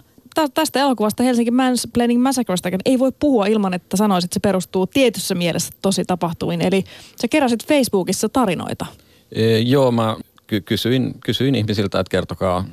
tästä 0.54 0.80
elokuvasta 0.80 1.24
Helsinki 1.24 1.52
Mansplaining 1.52 2.22
Massacresta 2.22 2.70
ei 2.86 3.00
voi 3.00 3.12
puhua 3.20 3.46
ilman, 3.46 3.74
että 3.74 3.98
sanoisit, 3.98 4.28
että 4.28 4.34
se 4.34 4.40
perustuu 4.40 4.88
tietyssä 4.88 5.36
mielessä 5.36 5.74
tosi 5.82 6.06
tapahtumiin. 6.06 6.62
Eli 6.62 6.84
sä 7.22 7.28
keräsit 7.28 7.68
Facebookissa 7.68 8.30
tarinoita. 8.30 8.86
E, 9.32 9.58
joo, 9.60 9.92
mä 9.92 10.18
ky- 10.48 10.62
kysyin, 10.62 11.14
kysyin 11.20 11.56
ihmisiltä, 11.56 12.00
että 12.00 12.12
kertokaa 12.12 12.66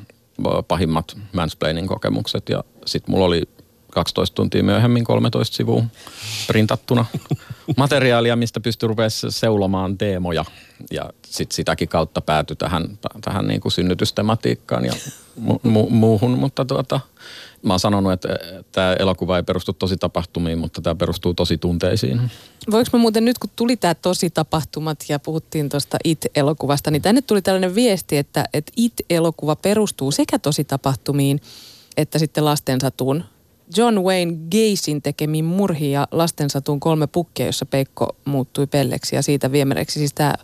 pahimmat 0.68 1.16
mansplaining 1.32 1.88
kokemukset 1.88 2.48
ja 2.48 2.64
sitten 2.86 3.10
mulla 3.10 3.26
oli 3.26 3.42
12 3.98 4.34
tuntia 4.34 4.62
myöhemmin 4.62 5.04
13 5.04 5.56
sivua 5.56 5.82
printattuna 6.46 7.04
materiaalia, 7.76 8.36
mistä 8.36 8.60
pystyy 8.60 8.86
rupeamaan 8.88 9.10
seulomaan 9.28 9.98
teemoja. 9.98 10.44
Ja 10.90 11.10
sitten 11.24 11.56
sitäkin 11.56 11.88
kautta 11.88 12.20
päätyi 12.20 12.56
tähän, 12.56 12.98
tähän 13.20 13.46
niin 13.46 13.60
kuin 13.60 13.72
synnytystematiikkaan 13.72 14.84
ja 14.84 14.92
mu- 15.40 15.60
mu- 15.66 15.90
muuhun. 15.90 16.30
Mutta 16.30 16.64
tuota, 16.64 17.00
mä 17.62 17.72
oon 17.72 17.80
sanonut, 17.80 18.12
että 18.12 18.28
tämä 18.72 18.94
elokuva 18.98 19.36
ei 19.36 19.42
perustu 19.42 19.72
tosi 19.72 19.96
tapahtumiin, 19.96 20.58
mutta 20.58 20.82
tämä 20.82 20.94
perustuu 20.94 21.34
tosi 21.34 21.58
tunteisiin. 21.58 22.20
Voinko 22.70 22.90
mä 22.92 22.98
muuten 22.98 23.24
nyt, 23.24 23.38
kun 23.38 23.50
tuli 23.56 23.76
tämä 23.76 23.94
tosi 23.94 24.30
tapahtumat 24.30 25.04
ja 25.08 25.18
puhuttiin 25.18 25.68
tuosta 25.68 25.96
It-elokuvasta, 26.04 26.90
niin 26.90 27.02
tänne 27.02 27.22
tuli 27.22 27.42
tällainen 27.42 27.74
viesti, 27.74 28.16
että, 28.16 28.44
että 28.52 28.72
It-elokuva 28.76 29.56
perustuu 29.56 30.10
sekä 30.10 30.38
tosi 30.38 30.64
tapahtumiin 30.64 31.40
että 31.98 32.18
sitten 32.18 32.44
lastensatuun. 32.44 33.24
John 33.76 33.98
Wayne 33.98 34.36
Gaysin 34.50 35.02
tekemiin 35.02 35.44
murhiin 35.44 35.92
ja 35.92 36.08
lastensatuun 36.10 36.80
kolme 36.80 37.06
pukkia, 37.06 37.46
jossa 37.46 37.66
Peikko 37.66 38.16
muuttui 38.24 38.66
pelleksi 38.66 39.16
ja 39.16 39.22
siitä 39.22 39.52
viemäreksi. 39.52 39.98
Siis 39.98 40.14
tämä 40.14 40.34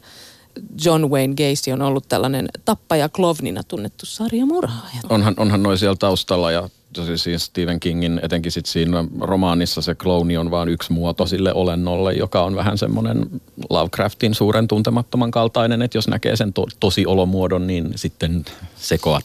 John 0.84 1.10
Wayne 1.10 1.34
Gacy 1.34 1.70
on 1.72 1.82
ollut 1.82 2.08
tällainen 2.08 2.48
tappaja 2.64 3.08
klovnina 3.08 3.62
tunnettu 3.62 4.06
sarjamurhaaja. 4.06 5.00
Onhan, 5.08 5.34
onhan 5.36 5.62
noin 5.62 5.78
siellä 5.78 5.96
taustalla 5.96 6.52
ja 6.52 6.68
siis 7.16 7.44
Stephen 7.44 7.80
Kingin, 7.80 8.20
etenkin 8.22 8.52
sit 8.52 8.66
siinä 8.66 9.04
romaanissa 9.20 9.82
se 9.82 9.94
klooni 9.94 10.36
on 10.36 10.50
vain 10.50 10.68
yksi 10.68 10.92
muoto 10.92 11.26
sille 11.26 11.54
olennolle, 11.54 12.12
joka 12.12 12.44
on 12.44 12.56
vähän 12.56 12.78
semmoinen 12.78 13.26
Lovecraftin 13.70 14.34
suuren 14.34 14.68
tuntemattoman 14.68 15.30
kaltainen, 15.30 15.82
että 15.82 15.98
jos 15.98 16.08
näkee 16.08 16.36
sen 16.36 16.52
to, 16.52 16.66
tosi 16.80 17.06
olomuodon, 17.06 17.66
niin 17.66 17.92
sitten 17.96 18.44
sekoat. 18.76 19.24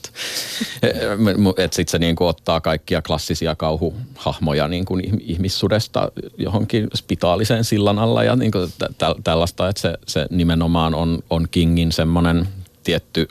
että 1.58 1.76
sitten 1.76 1.92
se 1.92 2.00
niin 2.00 2.16
kuin 2.16 2.28
ottaa 2.28 2.62
kaikkia 2.62 3.02
klassisia 3.02 3.56
kauhuhahmoja 3.56 4.68
niin 4.68 4.86
kuin 4.86 5.22
ihmissudesta 5.22 6.12
johonkin 6.38 6.88
spitaaliseen 6.96 7.64
sillan 7.64 8.00
alla 8.00 8.24
ja 8.24 8.36
niin 8.36 8.52
kuin 8.52 8.74
tä, 8.98 9.16
tällaista, 9.24 9.70
että 9.70 9.82
se, 9.82 9.98
se 10.08 10.26
nimenomaan 10.30 10.96
on, 10.96 11.20
on 11.30 11.48
Kingin 11.52 11.92
semmoinen 11.92 12.48
tietty 12.84 13.28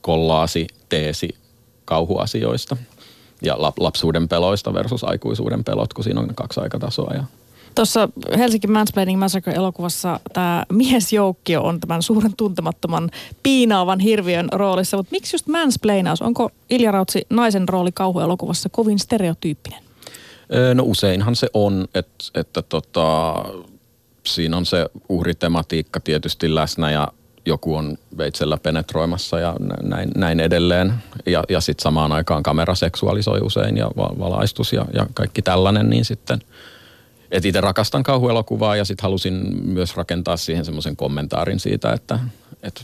kollaasi, 0.00 0.66
teesi 0.88 1.34
kauhuasioista 1.84 2.76
ja 3.42 3.56
lapsuuden 3.80 4.28
peloista 4.28 4.74
versus 4.74 5.04
aikuisuuden 5.04 5.64
pelot, 5.64 5.92
kun 5.92 6.04
siinä 6.04 6.20
on 6.20 6.34
kaksi 6.34 6.60
aikatasoa. 6.60 7.14
Ja 7.14 7.24
Tuossa 7.74 8.08
Helsinki 8.38 8.66
Mansplaining 8.66 9.18
Massacre-elokuvassa 9.18 10.20
tämä 10.32 10.66
miesjoukkio 10.72 11.62
on 11.62 11.80
tämän 11.80 12.02
suuren 12.02 12.36
tuntemattoman 12.36 13.10
piinaavan 13.42 14.00
hirviön 14.00 14.48
roolissa, 14.52 14.96
mutta 14.96 15.10
miksi 15.10 15.34
just 15.34 15.46
mansplainaus? 15.46 16.22
Onko 16.22 16.50
Ilja 16.70 16.92
Rautsi 16.92 17.26
naisen 17.30 17.68
rooli 17.68 17.92
kauhuelokuvassa 17.92 18.68
kovin 18.68 18.98
stereotyyppinen? 18.98 19.82
No 20.74 20.82
useinhan 20.86 21.36
se 21.36 21.48
on, 21.54 21.88
että, 21.94 22.24
että 22.34 22.62
tota, 22.62 23.34
siinä 24.26 24.56
on 24.56 24.66
se 24.66 24.86
uhritematiikka 25.08 26.00
tietysti 26.00 26.54
läsnä 26.54 26.90
ja 26.90 27.08
joku 27.46 27.74
on 27.74 27.98
veitsellä 28.18 28.58
penetroimassa 28.58 29.40
ja 29.40 29.56
näin, 29.82 30.10
näin 30.16 30.40
edelleen. 30.40 30.94
Ja, 31.26 31.44
ja 31.48 31.60
sitten 31.60 31.82
samaan 31.82 32.12
aikaan 32.12 32.42
kamera 32.42 32.74
seksuaalisoi 32.74 33.40
usein 33.40 33.76
ja 33.76 33.90
valaistus 33.96 34.72
ja, 34.72 34.86
ja 34.94 35.06
kaikki 35.14 35.42
tällainen, 35.42 35.90
niin 35.90 36.04
sitten 36.04 36.40
et 37.30 37.44
itse 37.44 37.60
rakastan 37.60 38.02
kauhuelokuvaa 38.02 38.76
ja 38.76 38.84
sitten 38.84 39.02
halusin 39.02 39.64
myös 39.64 39.96
rakentaa 39.96 40.36
siihen 40.36 40.64
semmoisen 40.64 40.96
kommentaarin 40.96 41.60
siitä, 41.60 41.92
että, 41.92 42.18
että 42.62 42.82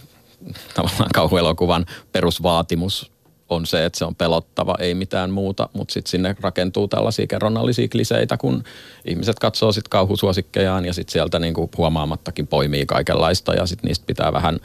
tavallaan 0.74 1.10
kauhuelokuvan 1.14 1.86
perusvaatimus 2.12 3.10
on 3.50 3.66
se, 3.66 3.84
että 3.84 3.98
se 3.98 4.04
on 4.04 4.14
pelottava, 4.14 4.74
ei 4.78 4.94
mitään 4.94 5.30
muuta, 5.30 5.68
mutta 5.72 5.92
sitten 5.92 6.10
sinne 6.10 6.36
rakentuu 6.40 6.88
tällaisia 6.88 7.26
kerronnallisia 7.26 7.88
kliseitä, 7.88 8.36
kun 8.36 8.64
ihmiset 9.04 9.38
katsoo 9.38 9.72
sitten 9.72 9.90
kauhusuosikkejaan 9.90 10.84
ja 10.84 10.92
sitten 10.92 11.12
sieltä 11.12 11.38
niinku 11.38 11.70
huomaamattakin 11.76 12.46
poimii 12.46 12.86
kaikenlaista 12.86 13.54
ja 13.54 13.66
sitten 13.66 13.88
niistä 13.88 14.06
pitää 14.06 14.32
vähän 14.32 14.58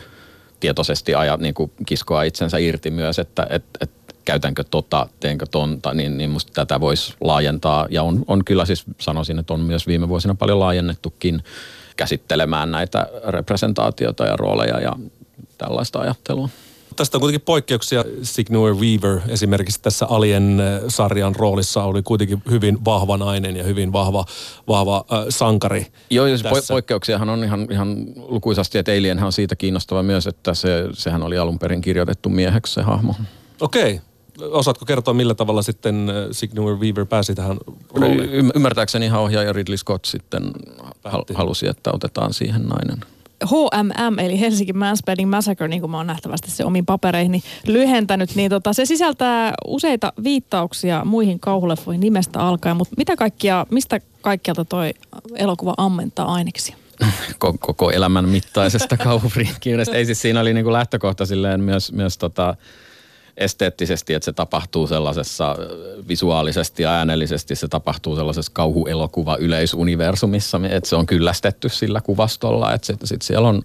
tietoisesti 0.60 1.16
ajat, 1.16 1.40
niinku 1.40 1.72
kiskoa 1.86 2.24
itsensä 2.24 2.58
irti 2.58 2.92
myös, 2.92 3.20
että 3.20 3.48
et, 3.50 3.64
et, 3.82 3.92
käytänkö 4.26 4.64
tota, 4.64 5.10
teenkö 5.20 5.46
tonta, 5.52 5.94
niin, 5.94 6.18
niin 6.18 6.30
musta 6.30 6.52
tätä 6.54 6.80
voisi 6.80 7.14
laajentaa 7.22 7.88
ja 7.90 8.04
on, 8.04 8.24
on 8.28 8.46
kyllä 8.46 8.66
siis 8.66 8.84
sanoisin, 9.00 9.40
että 9.40 9.54
on 9.54 9.60
myös 9.60 9.88
viime 9.88 10.10
vuosina 10.10 10.36
paljon 10.36 10.60
laajennettukin 10.60 11.44
käsittelemään 11.96 12.72
näitä 12.72 13.08
representaatioita 13.28 14.26
ja 14.26 14.36
rooleja 14.36 14.80
ja 14.80 14.92
tällaista 15.58 16.00
ajattelua. 16.00 16.50
Tästä 16.96 17.18
on 17.18 17.20
kuitenkin 17.20 17.46
poikkeuksia. 17.46 18.06
Signor 18.22 18.76
Weaver 18.76 19.20
esimerkiksi 19.28 19.82
tässä 19.82 20.06
Alien-sarjan 20.06 21.36
roolissa 21.36 21.84
oli 21.84 22.02
kuitenkin 22.02 22.44
hyvin 22.50 22.86
vahva 22.86 23.18
nainen 23.18 23.56
ja 23.56 23.64
hyvin 23.64 23.94
vahva, 23.94 24.26
vahva 24.68 25.06
äh, 25.14 25.26
sankari. 25.30 25.88
Joo, 26.10 26.26
ja 26.26 26.36
po- 26.36 26.68
poikkeuksiahan 26.68 27.30
on 27.30 27.44
ihan, 27.44 27.68
ihan 27.72 27.98
lukuisasti, 28.16 28.78
että 28.78 28.92
Alienhän 28.92 29.26
on 29.26 29.34
siitä 29.34 29.56
kiinnostava 29.56 30.04
myös, 30.04 30.28
että 30.28 30.54
se, 30.54 30.90
sehän 30.94 31.24
oli 31.24 31.38
alun 31.38 31.60
perin 31.60 31.82
kirjoitettu 31.82 32.30
mieheksi 32.30 32.74
se 32.74 32.82
hahmo. 32.82 33.16
Okei. 33.62 33.94
Okay. 33.94 34.50
Osaatko 34.52 34.86
kertoa, 34.86 35.14
millä 35.14 35.36
tavalla 35.36 35.62
sitten 35.62 36.08
Signor 36.32 36.78
Weaver 36.78 37.06
pääsi 37.06 37.36
tähän 37.36 37.58
rooliin? 37.94 38.34
Y- 38.34 38.50
ymmärtääkseni 38.56 39.06
ihan 39.06 39.22
ohjaaja 39.22 39.54
Ridley 39.54 39.78
Scott 39.78 40.06
sitten 40.06 40.52
Päätti. 41.04 41.34
halusi, 41.34 41.68
että 41.68 41.92
otetaan 41.94 42.34
siihen 42.34 42.64
nainen. 42.64 43.06
HMM, 43.46 44.20
eli 44.20 44.40
Helsinki 44.40 44.74
Manspreading 44.74 45.30
Massacre, 45.30 45.68
niin 45.68 45.82
kuin 45.82 45.92
mä 45.92 45.98
oon 45.98 46.08
nähtävästi 46.08 46.52
se 46.52 46.66
omiin 46.66 46.86
papereihin 46.86 47.32
niin 47.32 47.44
lyhentänyt, 47.68 48.36
niin 48.36 48.50
tota, 48.50 48.74
se 48.74 48.86
sisältää 48.86 49.54
useita 49.68 50.14
viittauksia 50.24 51.06
muihin 51.06 51.40
kauhuleffoihin 51.40 52.02
nimestä 52.02 52.40
alkaen, 52.40 52.78
mutta 52.78 52.96
mitä 52.98 53.16
kaikkia, 53.16 53.66
mistä 53.70 54.00
kaikkialta 54.22 54.66
toi 54.66 54.94
elokuva 55.36 55.74
ammentaa 55.78 56.34
aineksi? 56.34 56.76
Koko, 57.60 57.92
elämän 57.92 58.30
mittaisesta 58.30 58.98
kauhufriikkiydestä. 58.98 59.96
Ei 59.96 60.06
siis 60.06 60.22
siinä 60.22 60.42
oli 60.42 60.54
niin 60.54 60.64
kuin 60.64 60.74
lähtökohta 60.74 61.26
silleen 61.26 61.62
myös, 61.62 61.92
myös 61.92 62.18
tota, 62.18 62.56
esteettisesti, 63.38 64.14
että 64.14 64.26
se 64.26 64.34
tapahtuu 64.34 64.88
sellaisessa 64.88 65.56
visuaalisesti 66.08 66.84
ja 66.84 66.92
äänellisesti, 66.92 67.56
se 67.56 67.68
tapahtuu 67.68 68.16
sellaisessa 68.16 68.52
kauhuelokuva 68.56 69.38
yleisuniversumissa, 69.40 70.62
että 70.70 70.90
se 70.90 70.96
on 70.96 71.06
kyllästetty 71.06 71.70
sillä 71.70 72.02
kuvastolla, 72.02 72.74
että 72.74 72.88
sitten 72.88 73.08
sit 73.08 73.22
siellä 73.22 73.50
on 73.50 73.62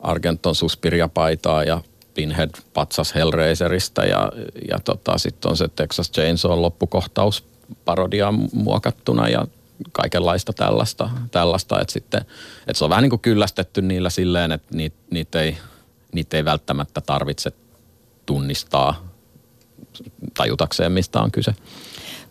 Argenton 0.00 0.54
Suspiria-paitaa 0.54 1.64
ja 1.64 1.80
Pinhead 2.14 2.50
patsas 2.74 3.14
Hellraiserista 3.14 4.04
ja, 4.04 4.32
ja 4.68 4.78
tota, 4.84 5.18
sitten 5.18 5.50
on 5.50 5.56
se 5.56 5.68
Texas 5.68 6.10
Chainsaw 6.10 6.60
loppukohtaus 6.60 7.44
parodia 7.84 8.32
muokattuna 8.52 9.28
ja 9.28 9.46
kaikenlaista 9.92 10.52
tällaista, 10.52 11.10
tällaista 11.30 11.80
että 11.80 11.92
sitten, 11.92 12.20
että 12.66 12.78
se 12.78 12.84
on 12.84 12.90
vähän 12.90 13.02
niin 13.02 13.10
kuin 13.10 13.20
kyllästetty 13.20 13.82
niillä 13.82 14.10
silleen, 14.10 14.52
että 14.52 14.76
niitä, 14.76 14.96
niitä, 15.10 15.40
ei, 15.42 15.56
niitä 16.12 16.36
ei 16.36 16.44
välttämättä 16.44 17.00
tarvitse 17.00 17.52
tunnistaa 18.26 19.08
tajutakseen, 20.34 20.92
mistä 20.92 21.20
on 21.20 21.30
kyse. 21.30 21.54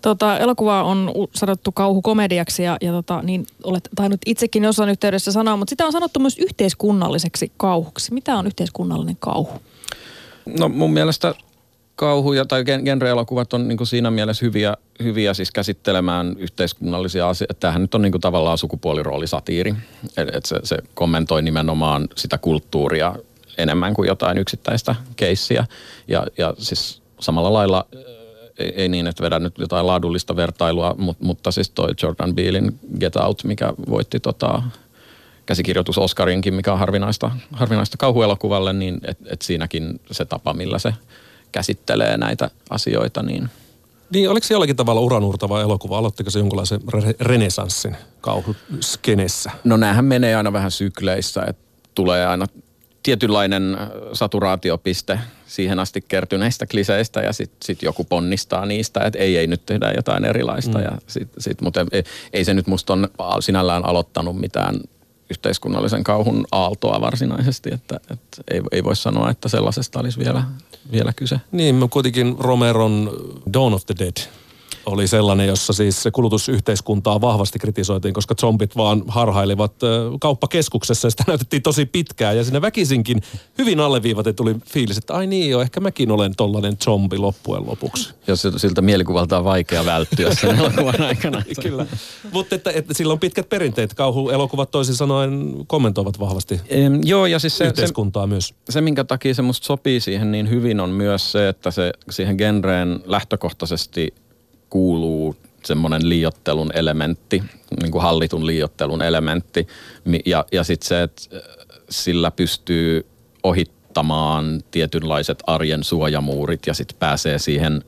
Tota, 0.02 0.38
elokuva 0.38 0.84
on 0.84 1.12
sanottu 1.36 1.72
kauhukomediaksi 1.72 2.64
ja, 2.64 2.78
ja 2.82 2.92
tota, 2.92 3.22
niin 3.22 3.48
olet 3.64 3.90
tainnut 3.96 4.22
itsekin 4.26 4.64
jossain 4.64 4.90
yhteydessä 4.90 5.32
sanoa, 5.32 5.58
mutta 5.58 5.70
sitä 5.70 5.86
on 5.86 5.92
sanottu 5.92 6.20
myös 6.20 6.38
yhteiskunnalliseksi 6.38 7.52
kauhuksi. 7.58 8.14
Mitä 8.14 8.38
on 8.38 8.48
yhteiskunnallinen 8.48 9.18
kauhu? 9.20 9.62
No 10.60 10.70
mun 10.70 10.94
mielestä 10.94 11.36
kauhuja 11.96 12.46
tai 12.46 12.64
genre-elokuvat 12.64 13.54
on 13.54 13.68
niin 13.68 13.88
siinä 13.88 14.12
mielessä 14.12 14.46
hyviä, 14.46 14.78
hyviä 15.04 15.34
siis 15.34 15.52
käsittelemään 15.52 16.36
yhteiskunnallisia 16.38 17.30
asioita. 17.30 17.54
Tämähän 17.54 17.82
nyt 17.82 17.96
on 17.96 18.02
niin 18.02 18.22
tavallaan 18.22 18.58
sukupuoliroolisatiiri. 18.58 19.76
Et 20.18 20.46
se, 20.46 20.60
se 20.64 20.78
kommentoi 20.94 21.42
nimenomaan 21.42 22.08
sitä 22.16 22.38
kulttuuria 22.38 23.16
enemmän 23.58 23.94
kuin 23.94 24.08
jotain 24.08 24.38
yksittäistä 24.38 24.96
keissiä. 25.16 25.66
Ja, 26.08 26.28
ja 26.38 26.54
siis 26.58 27.02
samalla 27.20 27.54
lailla 27.54 27.86
ei, 28.60 28.74
ei 28.76 28.90
niin, 28.90 29.08
että 29.08 29.24
vedän 29.24 29.44
nyt 29.44 29.58
jotain 29.58 29.88
laadullista 29.88 30.36
vertailua, 30.36 30.96
mutta, 30.98 31.26
mutta 31.26 31.52
siis 31.52 31.70
toi 31.70 31.90
Jordan 32.04 32.36
Beelin 32.36 32.80
Get 33.00 33.16
Out, 33.16 33.44
mikä 33.44 33.74
voitti 33.90 34.20
tota, 34.20 34.64
käsikirjoitus 35.46 35.98
Oscarinkin, 35.98 36.54
mikä 36.54 36.74
on 36.74 36.80
harvinaista, 36.80 37.32
harvinaista 37.52 37.98
kauhuelokuvalle, 37.98 38.74
niin 38.74 39.02
että 39.04 39.26
et 39.30 39.42
siinäkin 39.42 40.00
se 40.12 40.26
tapa, 40.26 40.54
millä 40.54 40.80
se 40.80 40.94
käsittelee 41.52 42.18
näitä 42.18 42.50
asioita, 42.70 43.24
niin 43.24 43.50
niin, 44.14 44.30
oliko 44.30 44.48
se 44.48 44.54
jollakin 44.54 44.76
tavalla 44.76 45.02
uranurtava 45.02 45.62
elokuva? 45.62 45.98
Aloittiko 45.98 46.30
se 46.30 46.40
jonkunlaisen 46.40 46.82
re- 46.82 47.16
renesanssin 47.20 47.98
kauhuskenessä? 48.22 49.52
No 49.64 49.78
näähän 49.78 50.06
menee 50.06 50.36
aina 50.36 50.54
vähän 50.54 50.72
sykleissä, 50.72 51.44
että 51.48 51.64
tulee 51.96 52.26
aina 52.26 52.46
tietynlainen 53.04 53.78
saturaatiopiste 54.14 55.20
siihen 55.48 55.80
asti 55.80 56.04
kertyneistä 56.08 56.66
kliseistä 56.66 57.22
ja 57.22 57.34
sitten 57.34 57.58
sit 57.66 57.84
joku 57.84 58.04
ponnistaa 58.04 58.66
niistä, 58.66 59.00
että 59.00 59.20
ei, 59.20 59.38
ei 59.38 59.48
nyt 59.48 59.66
tehdä 59.66 59.92
jotain 59.96 60.26
erilaista. 60.26 60.78
Mm. 60.78 60.84
Ja 60.84 60.92
sit, 61.08 61.30
sit, 61.38 61.62
mutta 61.62 61.86
ei, 61.92 62.04
ei 62.34 62.46
se 62.46 62.54
nyt 62.54 62.68
musta 62.68 62.94
on 62.94 63.10
sinällään 63.40 63.86
aloittanut 63.86 64.40
mitään 64.40 64.76
yhteiskunnallisen 65.30 66.04
kauhun 66.04 66.46
aaltoa 66.52 67.02
varsinaisesti, 67.02 67.70
että, 67.74 67.96
että 67.96 68.42
ei, 68.52 68.62
ei 68.72 68.84
voi 68.84 68.96
sanoa, 68.96 69.30
että 69.30 69.50
sellaisesta 69.50 70.00
olisi 70.00 70.20
vielä, 70.20 70.44
vielä 70.92 71.14
kyse. 71.16 71.40
Niin, 71.52 71.76
mä 71.76 71.88
kuitenkin 71.88 72.36
Romeron 72.40 73.12
Dawn 73.54 73.74
of 73.74 73.86
the 73.86 73.96
Dead 74.00 74.18
oli 74.86 75.08
sellainen, 75.08 75.48
jossa 75.48 75.74
siis 75.74 76.04
se 76.04 76.12
kulutusyhteiskuntaa 76.12 77.22
vahvasti 77.22 77.60
kritisoitiin, 77.60 78.14
koska 78.14 78.36
zombit 78.36 78.78
vaan 78.78 79.04
harhailivat 79.08 79.74
kauppakeskuksessa 80.22 81.06
ja 81.06 81.12
sitä 81.12 81.24
näytettiin 81.28 81.62
tosi 81.62 81.86
pitkään. 81.86 82.38
Ja 82.38 82.44
siinä 82.44 82.62
väkisinkin 82.62 83.22
hyvin 83.58 83.80
alleviivaten 83.80 84.36
tuli 84.36 84.56
fiilis, 84.66 84.98
että 84.98 85.14
ai 85.14 85.28
niin 85.28 85.50
jo, 85.50 85.62
ehkä 85.62 85.80
mäkin 85.80 86.12
olen 86.12 86.36
tollainen 86.36 86.78
zombi 86.78 87.18
loppujen 87.18 87.68
lopuksi. 87.68 88.14
Jos 88.28 88.48
siltä 88.58 88.82
mielikuvalta 88.82 89.38
on 89.38 89.44
vaikea 89.44 89.86
välttyä 89.86 90.36
sen 90.36 90.56
elokuvan 90.60 91.02
aikana. 91.02 91.44
Kyllä. 91.62 91.86
Mutta 92.32 92.56
että, 92.56 92.72
että 92.72 92.94
sillä 92.94 93.14
on 93.14 93.20
pitkät 93.20 93.50
perinteet. 93.50 93.94
Kauhuelokuvat 93.94 94.72
toisin 94.72 94.96
sanoen 94.96 95.54
kommentoivat 95.68 96.20
vahvasti 96.20 96.62
Em, 96.70 97.00
joo, 97.04 97.26
ja 97.26 97.40
siis 97.40 97.58
se, 97.58 97.64
se, 97.64 97.68
yhteiskuntaa 97.68 98.28
myös. 98.28 98.54
se, 98.70 98.82
minkä 98.82 99.04
takia 99.04 99.34
se 99.34 99.42
musta 99.42 99.66
sopii 99.66 100.00
siihen 100.00 100.32
niin 100.32 100.50
hyvin, 100.50 100.80
on 100.80 100.90
myös 100.90 101.32
se, 101.32 101.50
että 101.50 101.72
se 101.72 101.92
siihen 102.10 102.36
genreen 102.36 103.00
lähtökohtaisesti 103.06 104.14
kuuluu 104.72 105.36
semmoinen 105.66 106.10
liiottelun 106.10 106.72
elementti, 106.74 107.44
niin 107.82 107.92
kuin 107.92 108.02
hallitun 108.02 108.48
liiottelun 108.48 109.02
elementti. 109.02 109.68
Ja, 110.26 110.46
ja 110.52 110.64
sitten 110.64 110.88
se, 110.88 111.04
että 111.04 111.22
äh, 111.36 111.42
sillä 111.90 112.32
pystyy 112.32 113.06
ohittamaan 113.44 114.62
tietynlaiset 114.72 115.44
arjen 115.48 115.84
suojamuurit 115.84 116.68
ja 116.68 116.74
sitten 116.74 116.98
pääsee 117.00 117.40
siihen 117.40 117.84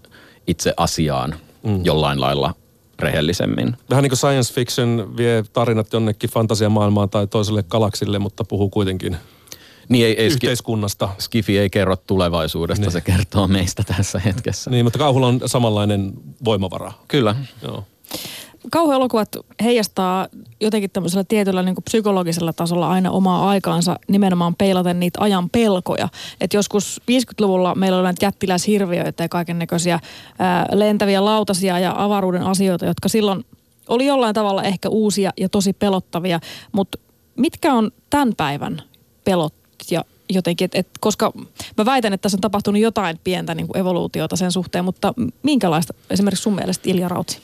itse 0.48 0.74
asiaan 0.78 1.36
mm. 1.64 1.86
jollain 1.86 2.22
lailla 2.22 2.54
rehellisemmin. 3.00 3.78
Vähän 3.90 4.04
niin 4.04 4.10
kuin 4.10 4.18
science 4.18 4.54
fiction 4.54 5.14
vie 5.18 5.44
tarinat 5.54 5.94
jonnekin 5.94 6.30
fantasiamaailmaan 6.30 7.10
tai 7.10 7.28
toiselle 7.28 7.64
galaksille, 7.64 8.20
mutta 8.20 8.44
puhuu 8.44 8.70
kuitenkin 8.70 9.18
Niin 9.90 10.06
ei, 10.06 10.22
ei 10.22 10.26
yhteiskunnasta. 10.26 11.10
Skifi 11.20 11.58
ei 11.58 11.70
kerro 11.70 11.96
tulevaisuudesta, 11.96 12.86
niin. 12.86 12.92
se 12.92 13.02
kertoo 13.02 13.48
meistä 13.48 13.84
tässä 13.98 14.20
hetkessä. 14.20 14.72
Niin, 14.72 14.86
mutta 14.86 15.00
kauhulla 15.00 15.28
on 15.28 15.42
samanlainen 15.46 16.14
voimavara. 16.46 16.92
Kyllä. 17.08 17.36
Joo. 17.62 17.84
Kauhuelokuvat 18.72 19.30
heijastaa 19.64 20.28
jotenkin 20.62 20.90
tämmöisellä 20.92 21.24
tietyllä 21.24 21.64
niin 21.64 21.76
kuin 21.76 21.84
psykologisella 21.84 22.54
tasolla 22.54 22.90
aina 22.90 23.12
omaa 23.12 23.50
aikaansa 23.50 24.00
nimenomaan 24.08 24.56
peilaten 24.56 25.00
niitä 25.00 25.22
ajan 25.22 25.50
pelkoja. 25.50 26.10
Et 26.42 26.54
joskus 26.54 27.02
50-luvulla 27.12 27.76
meillä 27.76 27.98
oli 27.98 28.04
näitä 28.04 28.26
jättiläishirviöitä 28.26 29.24
ja 29.24 29.30
kaiken 29.30 29.60
näköisiä 29.60 30.00
lentäviä 30.72 31.26
lautasia 31.26 31.80
ja 31.80 31.94
avaruuden 31.98 32.44
asioita, 32.44 32.86
jotka 32.86 33.10
silloin 33.10 33.46
oli 33.88 34.06
jollain 34.06 34.36
tavalla 34.36 34.64
ehkä 34.64 34.90
uusia 34.90 35.32
ja 35.38 35.50
tosi 35.50 35.74
pelottavia. 35.74 36.40
Mutta 36.72 36.98
mitkä 37.38 37.74
on 37.74 37.92
tämän 38.10 38.34
päivän 38.38 38.82
pelot 39.26 39.63
ja 39.92 40.06
jotenkin, 40.30 40.66
et, 40.66 40.76
et, 40.76 40.88
koska 41.00 41.32
mä 41.78 41.86
väitän, 41.86 42.14
että 42.14 42.22
tässä 42.22 42.38
on 42.38 42.42
tapahtunut 42.42 42.82
jotain 42.82 43.20
pientä 43.24 43.56
niin 43.56 43.68
kuin 43.68 43.78
evoluutiota 43.78 44.36
sen 44.36 44.52
suhteen, 44.52 44.86
mutta 44.86 45.14
minkälaista 45.44 45.94
esimerkiksi 46.10 46.44
sun 46.44 46.56
mielestä 46.56 46.90
Ilja 46.90 47.10
Rautsi? 47.10 47.40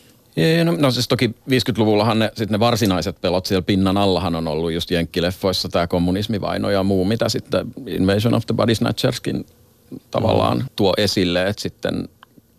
No, 0.64 0.76
no 0.78 0.92
siis 0.92 1.08
toki 1.08 1.36
50-luvullahan 1.50 2.20
ne, 2.20 2.32
sit 2.36 2.50
ne 2.50 2.60
varsinaiset 2.60 3.22
pelot 3.22 3.46
siellä 3.46 3.62
pinnan 3.62 3.98
allahan 3.98 4.36
on 4.36 4.48
ollut 4.48 4.72
just 4.72 4.92
jenkkileffoissa 4.92 5.70
tämä 5.70 5.88
kommunismivaino 5.88 6.70
ja 6.70 6.84
muu, 6.84 7.06
mitä 7.06 7.30
sitten 7.30 7.68
Invasion 7.88 8.34
of 8.34 8.46
the 8.46 8.56
Body 8.56 8.76
Snatcherskin 8.76 9.46
tavallaan 10.12 10.58
mm. 10.58 10.66
tuo 10.76 10.94
esille, 10.98 11.48
että 11.48 11.62
sitten 11.62 12.10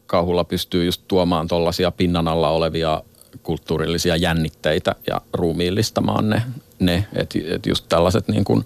kauhulla 0.06 0.44
pystyy 0.44 0.84
just 0.84 1.02
tuomaan 1.08 1.48
tollaisia 1.48 1.90
pinnan 1.90 2.28
alla 2.28 2.48
olevia 2.48 3.02
kulttuurillisia 3.42 4.16
jännitteitä 4.16 4.94
ja 5.06 5.20
ruumiillistamaan 5.32 6.30
ne, 6.30 6.42
ne 6.78 7.06
että 7.12 7.38
et 7.46 7.66
just 7.66 7.84
tällaiset 7.88 8.28
niin 8.28 8.44
kuin 8.44 8.64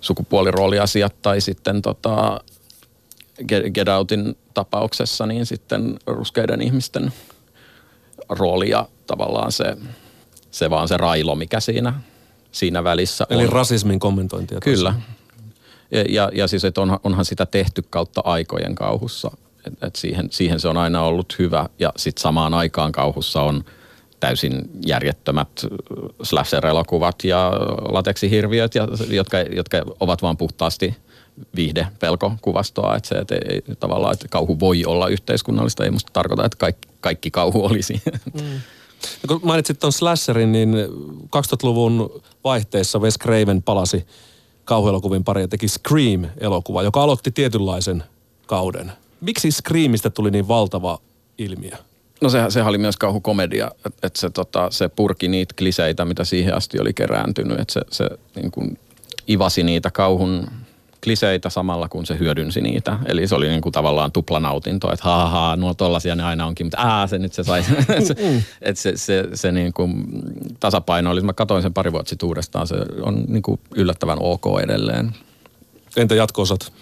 sukupuolirooliasiat 0.00 1.22
tai 1.22 1.40
sitten 1.40 1.82
tota 1.82 2.40
Get, 3.48 3.88
Outin 3.88 4.36
tapauksessa 4.54 5.26
niin 5.26 5.46
sitten 5.46 5.98
ruskeiden 6.06 6.62
ihmisten 6.62 7.12
rooli 8.28 8.70
ja 8.70 8.88
tavallaan 9.06 9.52
se, 9.52 9.76
se 10.50 10.70
vaan 10.70 10.88
se 10.88 10.96
railo, 10.96 11.34
mikä 11.34 11.60
siinä, 11.60 12.00
siinä 12.52 12.84
välissä 12.84 13.26
Eli 13.30 13.44
on. 13.44 13.52
rasismin 13.52 13.98
kommentointia. 13.98 14.60
Kyllä. 14.60 14.94
Ja, 15.90 16.04
ja, 16.08 16.30
ja 16.34 16.46
siis, 16.46 16.64
että 16.64 16.80
onhan, 16.80 16.98
onhan 17.04 17.24
sitä 17.24 17.46
tehty 17.46 17.82
kautta 17.90 18.20
aikojen 18.24 18.74
kauhussa. 18.74 19.30
Et, 19.66 19.82
et 19.82 19.96
siihen, 19.96 20.28
siihen 20.30 20.60
se 20.60 20.68
on 20.68 20.76
aina 20.76 21.02
ollut 21.02 21.38
hyvä. 21.38 21.68
Ja 21.78 21.92
sitten 21.96 22.22
samaan 22.22 22.54
aikaan 22.54 22.92
kauhussa 22.92 23.42
on 23.42 23.64
täysin 24.20 24.70
järjettömät 24.86 25.48
slasher-elokuvat 26.22 27.24
ja 27.24 27.52
lateksihirviöt, 27.88 28.74
ja, 28.74 28.88
jotka, 29.10 29.38
jotka 29.38 29.82
ovat 30.00 30.22
vaan 30.22 30.36
puhtaasti 30.36 30.96
viihde 31.56 31.86
pelkokuvastoa, 32.00 32.96
että 32.96 33.08
se, 33.08 33.14
että 33.14 33.34
ei, 33.34 33.62
tavallaan, 33.80 34.12
että 34.12 34.28
kauhu 34.28 34.60
voi 34.60 34.84
olla 34.84 35.08
yhteiskunnallista, 35.08 35.84
ei 35.84 35.90
musta 35.90 36.12
tarkoita, 36.12 36.44
että 36.44 36.58
kaikki, 36.58 36.88
kaikki 37.00 37.30
kauhu 37.30 37.64
olisi. 37.64 38.02
Ja 39.22 39.28
kun 39.28 39.40
mainitsit 39.42 39.78
tuon 39.78 39.92
slasherin, 39.92 40.52
niin 40.52 40.74
2000-luvun 41.36 42.22
vaihteessa 42.44 42.98
Wes 42.98 43.18
Craven 43.18 43.62
palasi 43.62 44.06
kauhuelokuvin 44.64 45.24
pari 45.24 45.40
ja 45.40 45.48
teki 45.48 45.68
Scream-elokuva, 45.68 46.82
joka 46.82 47.02
aloitti 47.02 47.30
tietynlaisen 47.30 48.04
kauden. 48.46 48.92
Miksi 49.20 49.50
Screamista 49.50 50.10
tuli 50.10 50.30
niin 50.30 50.48
valtava 50.48 50.98
ilmiö? 51.38 51.76
No 52.20 52.28
sehän, 52.28 52.52
sehän 52.52 52.68
oli 52.68 52.78
myös 52.78 52.96
kauhukomedia, 52.96 53.70
että 53.86 54.06
et 54.06 54.16
se, 54.16 54.30
tota, 54.30 54.68
se 54.70 54.88
purki 54.88 55.28
niitä 55.28 55.54
kliseitä, 55.58 56.04
mitä 56.04 56.24
siihen 56.24 56.54
asti 56.54 56.80
oli 56.80 56.92
kerääntynyt. 56.92 57.60
Että 57.60 57.72
se, 57.72 57.80
se 57.90 58.08
niin 58.36 58.50
kuin 58.50 58.78
ivasi 59.28 59.62
niitä 59.62 59.90
kauhun 59.90 60.46
kliseitä 61.04 61.50
samalla, 61.50 61.88
kun 61.88 62.06
se 62.06 62.18
hyödynsi 62.18 62.60
niitä. 62.60 62.98
Eli 63.06 63.28
se 63.28 63.34
oli 63.34 63.48
niin 63.48 63.60
kuin 63.60 63.72
tavallaan 63.72 64.12
tuplanautinto, 64.12 64.92
että 64.92 65.04
ha, 65.08 65.28
ha, 65.28 65.46
ha 65.48 65.56
nuo 65.56 65.74
tollasia 65.74 66.14
ne 66.14 66.22
aina 66.22 66.46
onkin, 66.46 66.66
mutta 66.66 66.78
aa, 66.78 67.06
se 67.06 67.18
nyt 67.18 67.32
se 67.32 67.44
sai. 67.44 67.62
se, 68.06 68.14
että 68.62 68.82
se, 68.82 68.92
se, 68.96 69.28
se 69.34 69.52
niin 69.52 69.72
kuin 69.72 70.04
tasapaino 70.60 71.10
oli, 71.10 71.20
mä 71.20 71.32
katsoin 71.32 71.62
sen 71.62 71.74
pari 71.74 71.92
vuotta 71.92 72.10
sitten 72.10 72.26
uudestaan, 72.26 72.66
se 72.66 72.76
on 73.02 73.24
niin 73.28 73.42
kuin 73.42 73.60
yllättävän 73.74 74.18
ok 74.20 74.44
edelleen. 74.62 75.14
Entä 75.96 76.14
jatko-osat? 76.14 76.72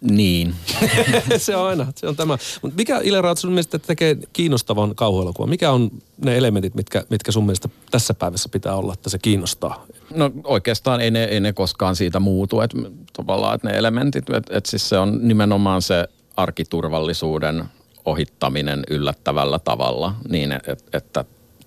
Niin. 0.00 0.54
se 1.36 1.56
on 1.56 1.66
aina, 1.68 1.86
se 1.96 2.08
on 2.08 2.16
tämä. 2.16 2.38
Mutta 2.62 2.76
mikä 2.76 3.00
Ile 3.02 3.20
Raat 3.20 3.38
sun 3.38 3.50
mielestä 3.50 3.78
tekee 3.78 4.16
kiinnostavan 4.32 4.94
kauhuelokuvan? 4.94 5.50
Mikä 5.50 5.70
on 5.70 5.90
ne 6.24 6.36
elementit, 6.36 6.74
mitkä, 6.74 7.04
mitkä 7.10 7.32
sun 7.32 7.46
mielestä 7.46 7.68
tässä 7.90 8.14
päivässä 8.14 8.48
pitää 8.48 8.74
olla, 8.74 8.92
että 8.92 9.10
se 9.10 9.18
kiinnostaa? 9.18 9.86
No 10.14 10.30
oikeastaan 10.44 11.00
ei 11.00 11.10
ne, 11.10 11.24
ei 11.24 11.40
ne 11.40 11.52
koskaan 11.52 11.96
siitä 11.96 12.20
muutu, 12.20 12.60
että 12.60 12.76
tavallaan 13.12 13.54
että 13.54 13.68
ne 13.68 13.78
elementit, 13.78 14.30
että 14.30 14.56
et 14.56 14.66
siis 14.66 14.88
se 14.88 14.98
on 14.98 15.18
nimenomaan 15.28 15.82
se 15.82 16.08
arkiturvallisuuden 16.36 17.64
ohittaminen 18.04 18.84
yllättävällä 18.90 19.58
tavalla 19.58 20.14
niin, 20.28 20.52
et, 20.52 20.84
että 20.92 21.24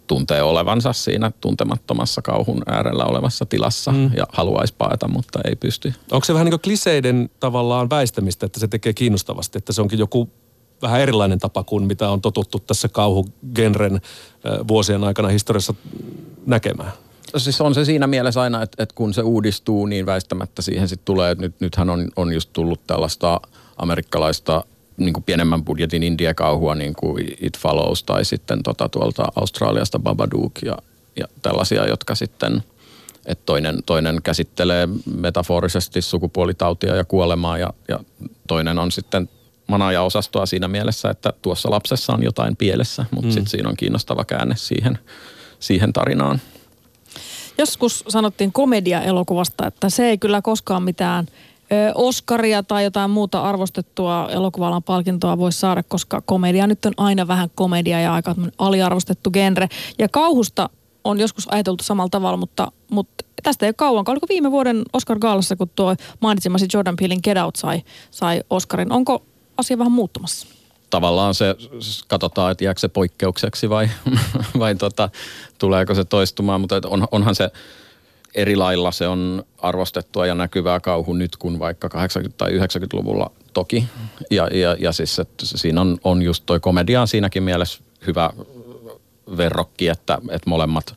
tuntee 0.10 0.44
olevansa 0.44 0.94
siinä 0.94 1.32
tuntemattomassa 1.42 2.22
kauhun 2.22 2.62
äärellä 2.68 3.06
olevassa 3.06 3.46
tilassa 3.46 3.92
mm. 3.92 4.12
ja 4.18 4.24
haluaisi 4.32 4.74
paeta, 4.78 5.08
mutta 5.08 5.40
ei 5.46 5.56
pysty. 5.56 5.94
Onko 6.12 6.26
se 6.26 6.34
vähän 6.34 6.46
niin 6.46 6.52
kuin 6.52 6.62
kliseiden 6.62 7.30
tavallaan 7.40 7.90
väistämistä, 7.90 8.46
että 8.46 8.60
se 8.60 8.68
tekee 8.68 8.94
kiinnostavasti, 8.94 9.58
että 9.58 9.74
se 9.74 9.82
onkin 9.82 10.00
joku 10.00 10.30
vähän 10.82 11.02
erilainen 11.02 11.40
tapa 11.40 11.64
kuin 11.64 11.84
mitä 11.84 12.10
on 12.10 12.22
totuttu 12.22 12.60
tässä 12.60 12.88
kauhugenren 12.88 14.02
vuosien 14.68 15.04
aikana 15.04 15.30
historiassa 15.30 15.74
näkemään? 16.46 16.92
Siis 17.38 17.62
on 17.62 17.74
se 17.74 17.86
siinä 17.86 18.08
mielessä 18.08 18.42
aina, 18.42 18.62
että, 18.62 18.84
että 18.84 18.96
kun 18.96 19.14
se 19.14 19.22
uudistuu, 19.22 19.86
niin 19.86 20.06
väistämättä 20.06 20.62
siihen 20.62 20.88
sitten 20.88 21.06
tulee, 21.06 21.32
että 21.32 21.42
nyt, 21.42 21.56
nythän 21.60 21.90
on, 21.90 22.08
on 22.16 22.34
just 22.34 22.50
tullut 22.54 22.88
tällaista 22.88 23.42
amerikkalaista 23.78 24.64
niin 25.00 25.14
kuin 25.14 25.24
pienemmän 25.24 25.66
budjetin 25.66 26.04
indie-kauhua, 26.04 26.76
niin 26.76 26.94
kuin 26.94 27.28
It 27.42 27.58
Follows 27.58 28.04
tai 28.04 28.26
sitten 28.26 28.64
tota 28.64 28.90
tuolta 28.90 29.24
Australiasta 29.36 30.00
Babadook 30.00 30.52
ja, 30.66 30.78
ja 31.16 31.26
tällaisia, 31.42 31.88
jotka 31.88 32.16
sitten, 32.16 32.64
että 33.26 33.44
toinen, 33.46 33.84
toinen 33.86 34.20
käsittelee 34.24 34.88
metaforisesti 35.16 36.02
sukupuolitautia 36.02 36.96
ja 36.96 37.04
kuolemaa 37.04 37.58
ja, 37.58 37.74
ja 37.88 38.00
toinen 38.48 38.80
on 38.80 38.92
sitten 38.92 39.30
manaja-osastoa 39.68 40.46
siinä 40.46 40.68
mielessä, 40.68 41.10
että 41.10 41.34
tuossa 41.42 41.72
lapsessa 41.72 42.14
on 42.14 42.24
jotain 42.24 42.56
pielessä, 42.56 43.06
mutta 43.12 43.28
mm. 43.28 43.32
sitten 43.32 43.50
siinä 43.50 43.70
on 43.70 43.78
kiinnostava 43.78 44.26
käänne 44.26 44.56
siihen, 44.56 45.00
siihen 45.60 45.94
tarinaan. 45.94 46.42
Joskus 47.58 48.04
sanottiin 48.08 48.52
komedia-elokuvasta, 48.52 49.68
että 49.68 49.90
se 49.90 50.10
ei 50.10 50.18
kyllä 50.18 50.42
koskaan 50.42 50.84
mitään 50.84 51.26
ö, 51.72 51.92
Oscaria 51.96 52.64
tai 52.64 52.84
jotain 52.84 53.12
muuta 53.12 53.42
arvostettua 53.42 54.30
elokuvalan 54.32 54.84
palkintoa 54.84 55.38
voi 55.38 55.52
saada, 55.52 55.84
koska 55.84 56.22
komedia 56.22 56.68
nyt 56.68 56.86
on 56.86 56.94
aina 56.98 57.28
vähän 57.28 57.50
komedia 57.56 58.02
ja 58.02 58.14
aika 58.14 58.36
aliarvostettu 58.58 59.32
genre. 59.32 59.68
Ja 60.00 60.10
kauhusta 60.10 60.70
on 61.04 61.20
joskus 61.20 61.48
ajateltu 61.52 61.84
samalla 61.84 62.10
tavalla, 62.10 62.38
mutta, 62.38 62.72
mutta 62.92 63.26
tästä 63.44 63.66
ei 63.66 63.68
ole 63.68 63.74
kauan. 63.74 64.06
Oliko 64.08 64.26
viime 64.30 64.52
vuoden 64.52 64.84
Oscar 64.94 65.20
Gaalassa, 65.20 65.56
kun 65.56 65.70
tuo 65.76 65.96
mainitsemasi 66.20 66.68
Jordan 66.74 66.96
Peelin 66.96 67.20
Get 67.24 67.38
Out 67.38 67.56
sai, 67.56 67.84
sai 68.12 68.42
Oscarin. 68.50 68.92
Onko 68.92 69.24
asia 69.58 69.78
vähän 69.78 69.92
muuttumassa? 69.92 70.48
tavallaan 70.90 71.36
se, 71.36 71.56
katsotaan, 72.08 72.52
että 72.52 72.64
jääkö 72.64 72.80
se 72.80 72.88
poikkeukseksi 72.88 73.70
vai, 73.70 73.90
vai 74.60 74.76
tota, 74.76 75.10
tuleeko 75.58 75.96
se 75.96 76.06
toistumaan, 76.06 76.62
mutta 76.62 76.82
on, 76.86 77.08
onhan 77.12 77.36
se 77.36 77.52
eri 78.36 78.56
lailla 78.56 78.92
se 78.92 79.08
on 79.08 79.44
arvostettua 79.58 80.26
ja 80.26 80.36
näkyvää 80.36 80.80
kauhu 80.80 81.14
nyt 81.14 81.38
kuin 81.38 81.60
vaikka 81.60 81.88
80- 81.88 81.92
tai 82.38 82.52
90-luvulla 82.52 83.32
toki. 83.54 83.86
Ja, 84.32 84.48
ja, 84.48 84.76
ja 84.80 84.92
siis 84.92 85.20
että 85.20 85.46
siinä 85.46 85.82
on, 85.82 85.98
on 86.04 86.22
just 86.22 86.44
toi 86.46 86.60
komedia 86.60 87.06
siinäkin 87.06 87.44
mielessä 87.44 87.84
hyvä 88.08 88.30
verrokki, 89.38 89.88
että, 89.88 90.18
että 90.32 90.50
molemmat 90.50 90.96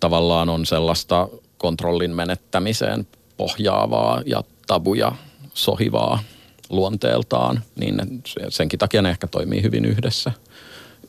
tavallaan 0.00 0.48
on 0.48 0.66
sellaista 0.66 1.28
kontrollin 1.58 2.14
menettämiseen 2.14 3.06
pohjaavaa 3.36 4.22
ja 4.26 4.44
tabuja 4.66 5.12
sohivaa 5.54 6.22
luonteeltaan, 6.70 7.62
niin 7.76 8.22
senkin 8.48 8.78
takia 8.78 9.02
ne 9.02 9.10
ehkä 9.10 9.26
toimii 9.26 9.62
hyvin 9.62 9.84
yhdessä, 9.84 10.32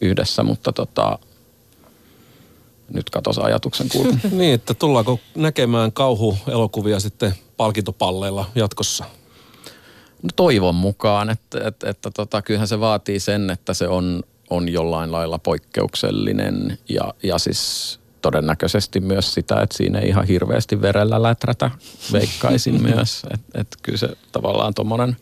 yhdessä 0.01 0.43
mutta 0.43 0.73
tota, 0.73 1.19
nyt 2.93 3.09
katos 3.09 3.37
ajatuksen 3.37 3.89
kulku. 3.89 4.17
niin, 4.31 4.53
että 4.53 4.73
tullaanko 4.73 5.19
näkemään 5.35 5.91
kauhuelokuvia 5.91 6.99
sitten 6.99 7.33
palkintopalleilla 7.57 8.45
jatkossa? 8.55 9.05
No 10.23 10.29
toivon 10.35 10.75
mukaan, 10.75 11.29
että, 11.29 11.67
että, 11.67 11.89
että 11.89 12.11
tota, 12.11 12.41
kyllähän 12.41 12.67
se 12.67 12.79
vaatii 12.79 13.19
sen, 13.19 13.49
että 13.49 13.73
se 13.73 13.87
on, 13.87 14.23
on 14.49 14.69
jollain 14.69 15.11
lailla 15.11 15.39
poikkeuksellinen 15.39 16.77
ja, 16.89 17.13
ja 17.23 17.37
siis 17.37 17.99
todennäköisesti 18.21 18.99
myös 18.99 19.33
sitä, 19.33 19.61
että 19.61 19.77
siinä 19.77 19.99
ei 19.99 20.09
ihan 20.09 20.27
hirveästi 20.27 20.81
verellä 20.81 21.23
läträtä, 21.23 21.71
veikkaisin 22.13 22.81
myös. 22.95 23.21
Että 23.33 23.61
et 23.61 23.77
kyllä 23.83 23.97
se 23.97 24.09
tavallaan 24.31 24.73
tuommoinen 24.73 25.17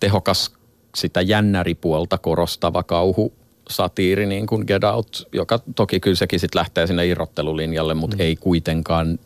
tehokas 0.00 0.50
sitä 0.94 1.20
jännäripuolta 1.20 2.18
korostava 2.18 2.82
kauhu 2.82 3.32
satiiri 3.70 4.26
niin 4.26 4.46
kuin 4.46 4.64
Get 4.66 4.84
Out, 4.84 5.28
joka 5.32 5.60
toki 5.76 6.00
kyllä 6.00 6.16
sekin 6.16 6.40
sitten 6.40 6.58
lähtee 6.58 6.86
sinne 6.86 7.06
irrottelulinjalle, 7.06 7.94
mutta 7.94 8.16
mm. 8.16 8.20
ei 8.20 8.36
kuitenkaan 8.36 9.18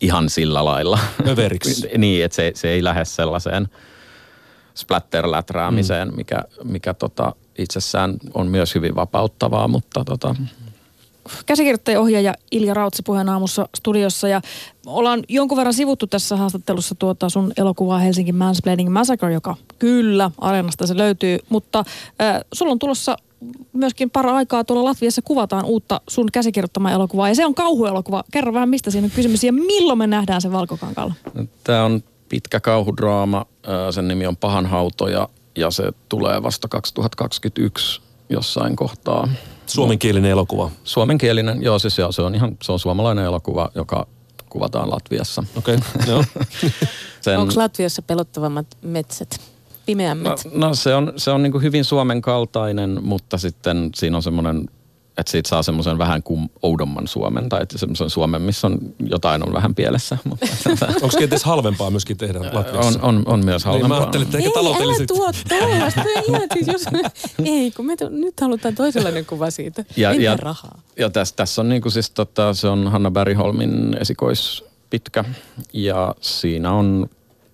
ihan 0.00 0.30
sillä 0.30 0.64
lailla. 0.64 0.98
Överiksi. 1.28 1.88
niin, 1.98 2.24
että 2.24 2.36
se, 2.36 2.52
se 2.54 2.68
ei 2.68 2.84
lähde 2.84 3.04
sellaiseen 3.04 3.68
splatter-läträämiseen, 4.74 6.08
mm. 6.08 6.16
mikä, 6.16 6.42
mikä 6.64 6.94
tota, 6.94 7.32
itsessään 7.58 8.16
on 8.34 8.46
myös 8.46 8.74
hyvin 8.74 8.94
vapauttavaa, 8.94 9.68
mutta 9.68 10.04
tota, 10.04 10.34
käsikirjoittaja 11.46 12.00
ohjaaja 12.00 12.34
Ilja 12.50 12.74
Rautsi 12.74 13.02
puheen 13.02 13.28
aamussa 13.28 13.68
studiossa 13.76 14.28
ja 14.28 14.40
ollaan 14.86 15.24
jonkun 15.28 15.58
verran 15.58 15.74
sivuttu 15.74 16.06
tässä 16.06 16.36
haastattelussa 16.36 16.94
tuota 16.94 17.28
sun 17.28 17.52
elokuvaa 17.56 17.98
Helsinki 17.98 18.32
Mansplaining 18.32 18.90
Massacre, 18.90 19.32
joka 19.32 19.56
kyllä 19.78 20.30
areenasta 20.38 20.86
se 20.86 20.96
löytyy, 20.96 21.38
mutta 21.48 21.78
äh, 21.78 22.40
sulla 22.52 22.72
on 22.72 22.78
tulossa 22.78 23.16
myöskin 23.72 24.10
para 24.10 24.36
aikaa 24.36 24.64
tuolla 24.64 24.84
Latviassa 24.84 25.22
kuvataan 25.22 25.64
uutta 25.64 26.00
sun 26.08 26.28
käsikirjoittamaa 26.32 26.92
elokuvaa 26.92 27.28
ja 27.28 27.34
se 27.34 27.46
on 27.46 27.54
kauhuelokuva. 27.54 28.24
Kerro 28.32 28.52
vähän 28.52 28.68
mistä 28.68 28.90
siinä 28.90 29.04
on 29.04 29.10
kysymys 29.10 29.44
ja 29.44 29.52
milloin 29.52 29.98
me 29.98 30.06
nähdään 30.06 30.40
se 30.40 30.52
Valkokankalla? 30.52 31.14
Tämä 31.64 31.84
on 31.84 32.02
pitkä 32.28 32.60
kauhudraama, 32.60 33.46
sen 33.90 34.08
nimi 34.08 34.26
on 34.26 34.36
Pahanhautoja 34.36 35.28
ja 35.56 35.70
se 35.70 35.92
tulee 36.08 36.42
vasta 36.42 36.68
2021 36.68 38.00
jossain 38.28 38.76
kohtaa. 38.76 39.28
Suomenkielinen 39.66 40.30
elokuva. 40.30 40.70
Suomenkielinen, 40.84 41.62
joo 41.62 41.78
siis 41.78 41.98
joo, 41.98 42.12
se 42.12 42.22
on 42.22 42.34
ihan, 42.34 42.56
se 42.62 42.72
on 42.72 42.78
suomalainen 42.78 43.24
elokuva, 43.24 43.70
joka 43.74 44.06
kuvataan 44.48 44.90
Latviassa. 44.90 45.44
Okei, 45.56 45.74
okay, 45.74 46.08
joo. 46.08 46.24
Sen... 47.20 47.38
Onko 47.38 47.52
Latviassa 47.56 48.02
pelottavammat 48.02 48.66
metsät? 48.82 49.53
Pimeämmät? 49.86 50.40
No, 50.44 50.68
no 50.68 50.74
se 50.74 50.94
on, 50.94 51.12
se 51.16 51.30
on 51.30 51.42
niin 51.42 51.62
hyvin 51.62 51.84
Suomen 51.84 52.22
kaltainen, 52.22 52.98
mutta 53.02 53.38
sitten 53.38 53.90
siinä 53.94 54.16
on 54.16 54.22
semmoinen 54.22 54.68
että 55.18 55.30
siitä 55.30 55.48
saa 55.48 55.62
semmoisen 55.62 55.98
vähän 55.98 56.22
kuin 56.22 56.50
oudomman 56.62 57.08
Suomen 57.08 57.48
tai 57.48 57.66
semmoisen 57.76 58.10
Suomen, 58.10 58.42
missä 58.42 58.66
on 58.66 58.78
jotain 59.06 59.42
on 59.46 59.52
vähän 59.52 59.74
pielessä. 59.74 60.18
Mutta 60.24 60.46
Onko 61.02 61.16
kenties 61.18 61.44
halvempaa 61.44 61.90
myöskin 61.90 62.16
tehdä 62.16 62.38
Latviassa? 62.52 63.00
On, 63.02 63.16
on, 63.16 63.22
on 63.26 63.44
myös 63.44 63.64
halvempaa. 63.64 63.88
Niin, 63.88 63.96
mä 63.96 64.00
ajattelin, 64.00 64.26
että 64.26 64.38
ehkä 64.38 64.50
ei, 64.60 64.66
älä 64.66 65.06
tuo 65.06 65.32
tuollaista. 65.48 66.02
siis 66.54 66.66
jos, 66.66 66.84
ei, 67.44 67.70
kun 67.70 67.86
me 67.86 67.96
to, 67.96 68.08
nyt 68.08 68.40
halutaan 68.40 68.74
toisenlainen 68.74 69.26
kuva 69.26 69.50
siitä. 69.50 69.84
Ja, 69.96 70.12
ja, 70.12 70.36
rahaa. 70.36 70.80
Ja 70.98 71.10
tässä, 71.10 71.36
tässä 71.36 71.62
on 71.62 71.68
niinku 71.68 71.90
siis 71.90 72.10
tota, 72.10 72.54
se 72.54 72.68
on 72.68 72.88
Hanna 72.88 73.10
Bergholmin 73.10 73.96
esikoispitkä 74.00 75.24
ja 75.72 76.14
siinä 76.20 76.72
on 76.72 77.10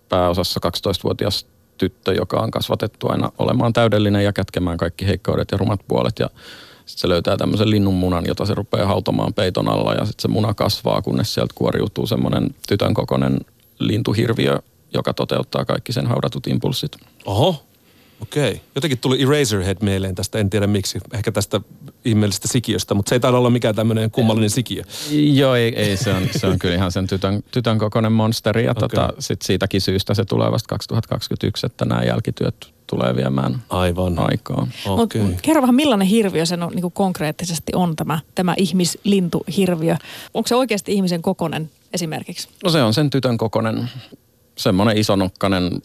pääosassa 0.08 0.60
12-vuotias 0.66 1.46
tyttö, 1.80 2.14
joka 2.14 2.40
on 2.40 2.50
kasvatettu 2.50 3.08
aina 3.08 3.32
olemaan 3.38 3.72
täydellinen 3.72 4.24
ja 4.24 4.32
kätkemään 4.32 4.76
kaikki 4.76 5.06
heikkoudet 5.06 5.48
ja 5.52 5.58
rumat 5.58 5.80
puolet 5.88 6.18
ja 6.18 6.30
sitten 6.86 7.00
se 7.00 7.08
löytää 7.08 7.36
tämmöisen 7.36 7.70
linnunmunan, 7.70 8.26
jota 8.26 8.46
se 8.46 8.54
rupeaa 8.54 8.86
hautomaan 8.86 9.34
peiton 9.34 9.68
alla 9.68 9.94
ja 9.94 10.04
sitten 10.04 10.22
se 10.22 10.28
muna 10.28 10.54
kasvaa, 10.54 11.02
kunnes 11.02 11.34
sieltä 11.34 11.54
kuoriutuu 11.54 12.06
semmoinen 12.06 12.54
tytön 12.68 12.94
kokoinen 12.94 13.40
lintuhirviö, 13.78 14.58
joka 14.94 15.14
toteuttaa 15.14 15.64
kaikki 15.64 15.92
sen 15.92 16.06
haudatut 16.06 16.46
impulssit. 16.46 16.96
Oho, 17.24 17.62
okei. 18.20 18.50
Okay. 18.50 18.60
Jotenkin 18.74 18.98
tuli 18.98 19.22
Eraserhead 19.22 19.76
mieleen 19.82 20.14
tästä, 20.14 20.38
en 20.38 20.50
tiedä 20.50 20.66
miksi. 20.66 20.98
Ehkä 21.12 21.32
tästä 21.32 21.60
ihmeellisestä 22.04 22.48
sikiöstä, 22.48 22.94
mutta 22.94 23.08
se 23.08 23.14
ei 23.14 23.20
taida 23.20 23.38
olla 23.38 23.50
mikään 23.50 23.74
tämmöinen 23.74 24.10
kummallinen 24.10 24.50
sikiö. 24.50 24.82
Joo, 25.10 25.54
ei, 25.54 25.74
ei 25.76 25.96
se, 25.96 26.12
on, 26.12 26.28
se 26.36 26.46
on 26.46 26.58
kyllä 26.58 26.74
ihan 26.74 26.92
sen 26.92 27.06
tytön, 27.06 27.42
tytön 27.50 27.78
kokoinen 27.78 28.12
monsteri 28.12 28.64
ja 28.64 28.70
okay. 28.70 28.88
tota, 28.88 29.12
sit 29.18 29.42
siitäkin 29.42 29.80
syystä 29.80 30.14
se 30.14 30.24
tulee 30.24 30.52
vasta 30.52 30.68
2021, 30.68 31.66
että 31.66 31.84
nämä 31.84 32.02
jälkityöt 32.02 32.72
tulee 32.86 33.16
viemään 33.16 33.62
Aivan. 33.70 34.18
aikaa. 34.18 34.66
Okay. 34.86 35.22
Mut 35.22 35.40
kerro 35.42 35.62
vähän 35.62 35.74
millainen 35.74 36.06
hirviö 36.08 36.46
se 36.46 36.54
on, 36.54 36.72
niin 36.74 36.92
konkreettisesti 36.92 37.72
on 37.74 37.96
tämä, 37.96 38.18
tämä 38.34 38.54
ihmislintuhirviö. 38.56 39.96
Onko 40.34 40.46
se 40.46 40.54
oikeasti 40.54 40.92
ihmisen 40.92 41.22
kokonen 41.22 41.70
esimerkiksi? 41.92 42.48
No 42.64 42.70
se 42.70 42.82
on 42.82 42.94
sen 42.94 43.10
tytön 43.10 43.38
kokonen, 43.38 43.90
semmoinen 44.56 44.98
isonokkainen, 44.98 45.82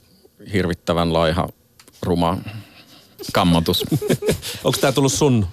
hirvittävän 0.54 1.14
laiha, 1.14 1.48
ruma 2.02 2.38
kammotus. 3.34 3.86
Onko 4.64 4.78
tämä 4.82 4.92
tullut 4.92 5.14
sun 5.14 5.48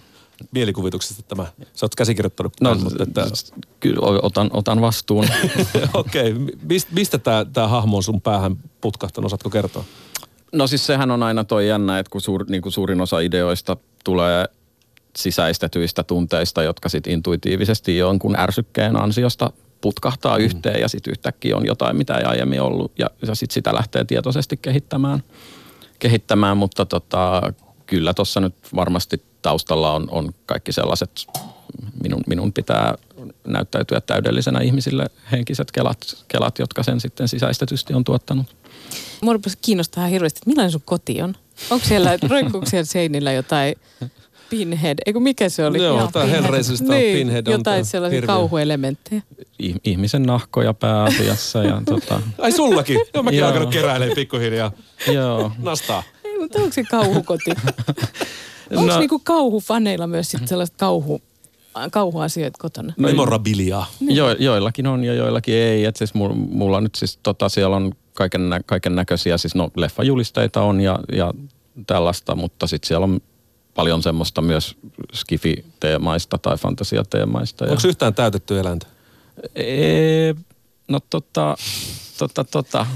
mielikuvituksesta 0.50 1.22
tämä? 1.22 1.46
Sä 1.74 1.86
oot 1.86 1.94
käsikirjoittanut 1.94 2.52
no, 2.60 2.74
mutta 2.74 3.02
että... 3.02 3.26
Kyllä, 3.80 4.20
otan, 4.22 4.50
otan 4.52 4.80
vastuun. 4.80 5.26
Okei, 5.94 6.32
okay. 6.32 6.78
mistä 6.90 7.18
tämä 7.52 7.68
hahmo 7.68 7.96
on 7.96 8.02
sun 8.02 8.20
päähän 8.20 8.56
putkahtanut, 8.80 9.26
osaatko 9.26 9.50
kertoa? 9.50 9.84
No 10.52 10.66
siis 10.66 10.86
sehän 10.86 11.10
on 11.10 11.22
aina 11.22 11.44
toi 11.44 11.68
jännä, 11.68 11.98
että 11.98 12.10
kun, 12.10 12.20
suur, 12.20 12.44
niin 12.48 12.62
kuin 12.62 12.72
suurin 12.72 13.00
osa 13.00 13.20
ideoista 13.20 13.76
tulee 14.04 14.46
sisäistetyistä 15.16 16.02
tunteista, 16.02 16.62
jotka 16.62 16.88
sitten 16.88 17.12
intuitiivisesti 17.12 17.96
jonkun 17.96 18.36
ärsykkeen 18.36 19.02
ansiosta 19.02 19.52
putkahtaa 19.80 20.38
mm. 20.38 20.44
yhteen 20.44 20.80
ja 20.80 20.88
sitten 20.88 21.10
yhtäkkiä 21.10 21.56
on 21.56 21.66
jotain, 21.66 21.96
mitä 21.96 22.14
ei 22.14 22.24
aiemmin 22.24 22.60
ollut 22.60 22.92
ja, 22.98 23.10
ja 23.26 23.34
sitten 23.34 23.54
sitä 23.54 23.74
lähtee 23.74 24.04
tietoisesti 24.04 24.56
kehittämään, 24.56 25.22
kehittämään 26.02 26.56
mutta 26.56 26.86
tota, 26.86 27.52
kyllä 27.86 28.14
tuossa 28.14 28.40
nyt 28.40 28.54
varmasti 28.74 29.22
taustalla 29.42 29.92
on, 29.92 30.08
on 30.10 30.34
kaikki 30.46 30.72
sellaiset, 30.72 31.26
minun, 32.02 32.20
minun 32.26 32.52
pitää 32.52 32.94
näyttäytyä 33.46 34.00
täydellisenä 34.00 34.60
ihmisille 34.60 35.06
henkiset 35.32 35.70
kelat, 35.70 35.98
kelat, 36.28 36.58
jotka 36.58 36.82
sen 36.82 37.00
sitten 37.00 37.28
sisäistetysti 37.28 37.94
on 37.94 38.04
tuottanut. 38.04 38.56
Mua 39.20 39.34
kiinnostaa 39.62 40.06
hirveästi, 40.06 40.38
että 40.38 40.50
millainen 40.50 40.72
sun 40.72 40.82
koti 40.84 41.22
on? 41.22 41.34
Onko 41.70 41.86
siellä, 41.86 42.18
roikkuuko 42.30 42.66
siellä 42.66 42.84
seinillä 42.84 43.32
jotain 43.32 43.74
pinhead, 44.52 44.98
eikö 45.06 45.20
mikä 45.20 45.48
se 45.48 45.66
oli? 45.66 45.82
Joo, 45.82 46.10
tämä 46.12 46.24
Hellraiserista 46.24 46.92
niin, 46.92 47.18
pinhead 47.18 47.46
on 47.46 47.52
Jotain 47.52 47.84
sellaisia 47.84 48.16
hirveä. 48.16 48.26
kauhuelementtejä. 48.26 49.22
Ihmisen 49.84 50.22
nahkoja 50.22 50.74
pääasiassa. 50.74 51.62
Ja 51.62 51.82
tota... 51.90 52.20
Ai 52.38 52.52
sullakin? 52.52 53.00
Joo, 53.14 53.22
mäkin 53.22 53.44
alkanut 53.44 53.70
keräilemään 53.70 54.14
pikkuhiljaa. 54.14 54.72
Joo. 55.12 55.52
Nastaa. 55.58 56.02
Ei, 56.24 56.38
mutta 56.38 56.58
onko 56.58 56.72
se 56.72 56.82
kauhukoti? 56.82 57.50
onko 58.76 58.92
no, 58.92 58.98
niinku 58.98 59.18
kauhufaneilla 59.18 60.06
myös 60.06 60.30
sit 60.30 60.48
sellaista 60.48 60.76
kauhu, 60.78 61.22
kauhuasioita 61.90 62.58
kotona? 62.60 62.92
No, 62.96 63.08
Memorabiliaa. 63.08 63.86
Niin. 64.00 64.16
Jo, 64.16 64.30
joillakin 64.30 64.86
on 64.86 65.04
ja 65.04 65.14
joillakin 65.14 65.54
ei. 65.54 65.84
Et 65.84 65.96
siis 65.96 66.14
mulla, 66.14 66.34
mulla 66.34 66.80
nyt 66.80 66.94
siis 66.94 67.18
tota, 67.22 67.48
siellä 67.48 67.76
on 67.76 67.92
kaiken, 68.14 68.42
kaiken 68.66 68.94
näköisiä, 68.94 69.38
siis 69.38 69.54
no 69.54 69.70
leffajulisteita 69.76 70.62
on 70.62 70.80
ja, 70.80 70.98
ja 71.12 71.32
tällaista, 71.86 72.34
mutta 72.34 72.66
sitten 72.66 72.88
siellä 72.88 73.04
on 73.04 73.20
paljon 73.74 74.02
semmoista 74.02 74.42
myös 74.42 74.76
skifi-teemaista 75.14 76.38
tai 76.38 76.56
fantasiateemaista. 76.56 77.64
Onko 77.64 77.80
ja... 77.84 77.88
yhtään 77.88 78.14
täytetty 78.14 78.58
eläintä? 78.58 78.86
Ee, 79.54 80.34
no 80.88 81.00
tota, 81.10 81.56
tota, 82.18 82.44
tota. 82.44 82.86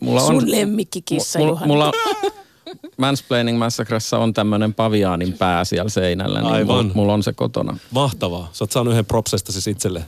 Mulla 0.00 0.20
Sun 0.20 0.36
on, 0.36 0.50
lemmikkikissa, 0.50 1.38
mulla, 1.38 1.60
mulla, 1.66 1.92
Mansplaining 2.96 3.58
Massacressa 3.58 4.18
on 4.18 4.34
tämmöinen 4.34 4.74
paviaanin 4.74 5.32
pää 5.32 5.64
siellä 5.64 5.88
seinällä, 5.88 6.40
niin 6.40 6.52
Aivan. 6.52 6.76
Mulla, 6.76 6.94
mulla 6.94 7.14
on 7.14 7.22
se 7.22 7.32
kotona. 7.32 7.78
Mahtavaa. 7.90 8.48
Sä 8.52 8.64
oot 8.64 8.72
saanut 8.72 8.92
yhden 8.92 9.06
propsesta 9.06 9.52
siis 9.52 9.66
itselle. 9.66 10.04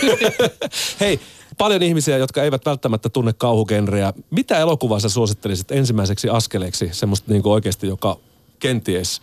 Hei, 1.00 1.20
paljon 1.58 1.82
ihmisiä, 1.82 2.18
jotka 2.18 2.42
eivät 2.42 2.66
välttämättä 2.66 3.08
tunne 3.08 3.32
kauhugenreä. 3.32 4.12
Mitä 4.30 4.58
elokuvaa 4.58 5.00
sä 5.00 5.08
suosittelisit 5.08 5.70
ensimmäiseksi 5.70 6.28
askeleeksi, 6.28 6.88
semmoista 6.92 7.32
niin 7.32 7.42
oikeasti, 7.44 7.86
joka 7.86 8.18
kenties 8.64 9.22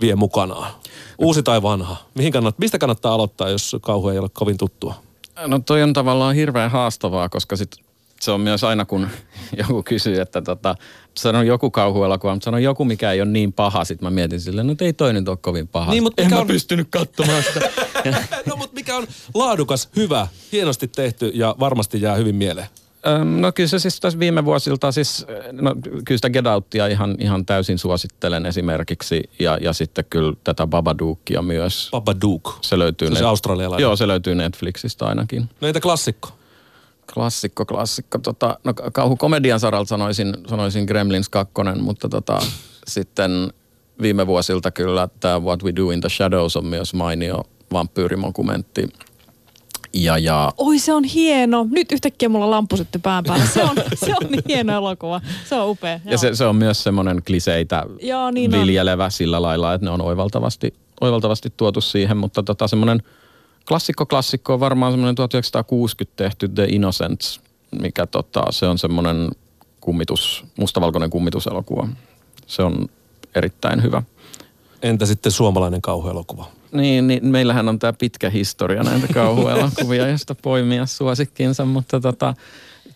vie 0.00 0.14
mukanaan? 0.14 0.72
Uusi 1.18 1.42
tai 1.42 1.62
vanha? 1.62 1.96
Mihin 2.14 2.32
kannat, 2.32 2.58
mistä 2.58 2.78
kannattaa 2.78 3.14
aloittaa, 3.14 3.48
jos 3.48 3.76
kauhu 3.80 4.08
ei 4.08 4.18
ole 4.18 4.28
kovin 4.32 4.58
tuttua? 4.58 4.94
No 5.46 5.58
toi 5.58 5.82
on 5.82 5.92
tavallaan 5.92 6.34
hirveän 6.34 6.70
haastavaa, 6.70 7.28
koska 7.28 7.56
sit 7.56 7.76
se 8.20 8.30
on 8.30 8.40
myös 8.40 8.64
aina, 8.64 8.84
kun 8.84 9.08
joku 9.68 9.82
kysyy, 9.82 10.20
että 10.20 10.42
tota, 10.42 10.74
sano 11.18 11.42
joku 11.42 11.70
kauhuelokuva, 11.70 12.32
mutta 12.34 12.44
sano 12.44 12.58
joku, 12.58 12.84
mikä 12.84 13.12
ei 13.12 13.20
ole 13.20 13.30
niin 13.30 13.52
paha. 13.52 13.84
Sitten 13.84 14.06
mä 14.06 14.10
mietin 14.10 14.40
silleen, 14.40 14.66
no 14.66 14.74
ei 14.80 14.92
toi 14.92 15.12
nyt 15.12 15.28
ole 15.28 15.36
kovin 15.36 15.68
paha. 15.68 15.92
Niin, 15.92 16.02
mutta 16.02 16.22
en 16.22 16.30
mä 16.30 16.38
on- 16.38 16.46
pystynyt 16.46 16.88
katsomaan 16.90 17.42
sitä. 17.42 17.70
no 18.50 18.56
mutta 18.56 18.74
mikä 18.74 18.96
on 18.96 19.06
laadukas, 19.34 19.88
hyvä, 19.96 20.28
hienosti 20.52 20.88
tehty 20.88 21.30
ja 21.34 21.54
varmasti 21.60 22.00
jää 22.02 22.14
hyvin 22.14 22.34
mieleen. 22.34 22.68
No 23.40 23.52
kyllä 23.52 23.68
se 23.68 23.78
siis 23.78 24.00
tässä 24.00 24.18
viime 24.18 24.44
vuosilta 24.44 24.92
siis, 24.92 25.26
no 25.52 25.74
kyllä 26.04 26.18
sitä 26.18 26.30
Get 26.30 26.46
Outia 26.46 26.86
ihan, 26.86 27.16
ihan 27.18 27.46
täysin 27.46 27.78
suosittelen 27.78 28.46
esimerkiksi 28.46 29.22
ja, 29.38 29.58
ja 29.60 29.72
sitten 29.72 30.04
kyllä 30.10 30.32
tätä 30.44 30.66
Babadookia 30.66 31.42
myös. 31.42 31.88
Babadook. 31.90 32.58
Se 32.60 32.78
löytyy, 32.78 33.08
Se 33.08 33.12
on 33.12 33.18
se 33.18 33.24
australialainen. 33.24 33.82
Joo, 33.82 33.96
se 33.96 34.08
löytyy 34.08 34.34
Netflixistä 34.34 35.06
ainakin. 35.06 35.48
No 35.60 35.68
entä 35.68 35.80
klassikko? 35.80 36.28
Klassikko, 37.14 37.64
klassikko. 37.64 38.18
Tota, 38.18 38.58
no 38.64 38.74
kauhukomedian 38.74 39.60
saralta 39.60 39.88
sanoisin, 39.88 40.34
sanoisin 40.48 40.84
Gremlins 40.84 41.28
2, 41.28 41.52
mutta 41.80 42.08
tota, 42.08 42.38
sitten 42.88 43.52
viime 44.02 44.26
vuosilta 44.26 44.70
kyllä 44.70 45.08
tämä 45.20 45.40
What 45.40 45.62
We 45.62 45.72
Do 45.76 45.90
in 45.90 46.00
the 46.00 46.08
Shadows 46.08 46.56
on 46.56 46.66
myös 46.66 46.94
mainio 46.94 47.44
vampyyrimokumentti. 47.72 48.88
Ja, 49.96 50.18
ja 50.18 50.52
Oi 50.58 50.78
se 50.78 50.94
on 50.94 51.04
hieno. 51.04 51.66
Nyt 51.70 51.92
yhtäkkiä 51.92 52.28
mulla 52.28 52.50
lamppu 52.50 52.76
syttyi 52.76 53.00
pään 53.00 53.24
päällä. 53.24 53.46
Se 53.46 53.62
on, 53.62 53.76
se 54.04 54.14
on 54.20 54.30
niin 54.30 54.42
hieno 54.48 54.72
elokuva. 54.72 55.20
Se 55.48 55.54
on 55.54 55.70
upea. 55.70 56.00
Ja 56.04 56.18
se, 56.18 56.34
se 56.34 56.46
on 56.46 56.56
myös 56.56 56.82
semmoinen 56.82 57.22
kliseitä 57.26 57.84
Joo, 58.00 58.30
niin 58.30 58.54
on. 58.54 58.60
viljelevä 58.60 59.10
sillä 59.10 59.42
lailla, 59.42 59.74
että 59.74 59.84
ne 59.84 59.90
on 59.90 60.02
oivaltavasti, 60.02 60.74
oivaltavasti 61.00 61.52
tuotu 61.56 61.80
siihen, 61.80 62.16
mutta 62.16 62.42
tota 62.42 62.68
semmoinen 62.68 63.02
klassikko 63.68 64.06
klassikko 64.06 64.54
on 64.54 64.60
varmaan 64.60 64.92
semmoinen 64.92 65.14
1960 65.14 66.16
tehty 66.16 66.48
The 66.48 66.64
Innocents, 66.64 67.40
mikä 67.82 68.06
tota, 68.06 68.42
se 68.50 68.66
on 68.66 68.78
semmoinen 68.78 69.30
kummitus, 69.80 70.44
mustavalkoinen 70.58 71.10
kummituselokuva. 71.10 71.88
Se 72.46 72.62
on 72.62 72.88
erittäin 73.34 73.82
hyvä. 73.82 74.02
Entä 74.82 75.06
sitten 75.06 75.32
suomalainen 75.32 75.82
kauhuelokuva? 75.82 76.46
Niin, 76.76 77.06
niin 77.06 77.26
meillähän 77.26 77.68
on 77.68 77.78
tämä 77.78 77.92
pitkä 77.92 78.30
historia 78.30 78.82
näitä 78.82 79.06
kauhuelokuvia, 79.14 80.08
josta 80.12 80.34
poimia 80.34 80.86
suosikkinsa, 80.86 81.64
mutta 81.64 82.00
tota, 82.00 82.34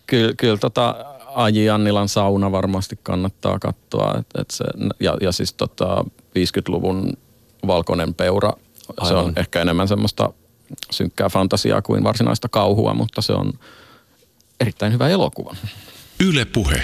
kyllä, 0.07 0.33
kyllä 0.37 0.57
tota 0.57 0.95
Aji 1.35 1.69
Annilan 1.69 2.09
sauna 2.09 2.51
varmasti 2.51 2.99
kannattaa 3.03 3.59
katsoa. 3.59 4.15
Et, 4.19 4.27
et 4.41 4.51
se, 4.51 4.63
ja, 4.99 5.17
ja 5.21 5.31
siis 5.31 5.53
tota 5.53 6.05
50-luvun 6.39 7.13
Valkoinen 7.67 8.13
peura, 8.13 8.53
se 9.07 9.13
on 9.13 9.19
Aivan. 9.19 9.33
ehkä 9.35 9.61
enemmän 9.61 9.87
semmoista 9.87 10.33
synkkää 10.91 11.29
fantasiaa 11.29 11.81
kuin 11.81 12.03
varsinaista 12.03 12.49
kauhua, 12.49 12.93
mutta 12.93 13.21
se 13.21 13.33
on 13.33 13.53
erittäin 14.59 14.93
hyvä 14.93 15.09
elokuva. 15.09 15.55
Yle 16.19 16.45
Puhe. 16.45 16.81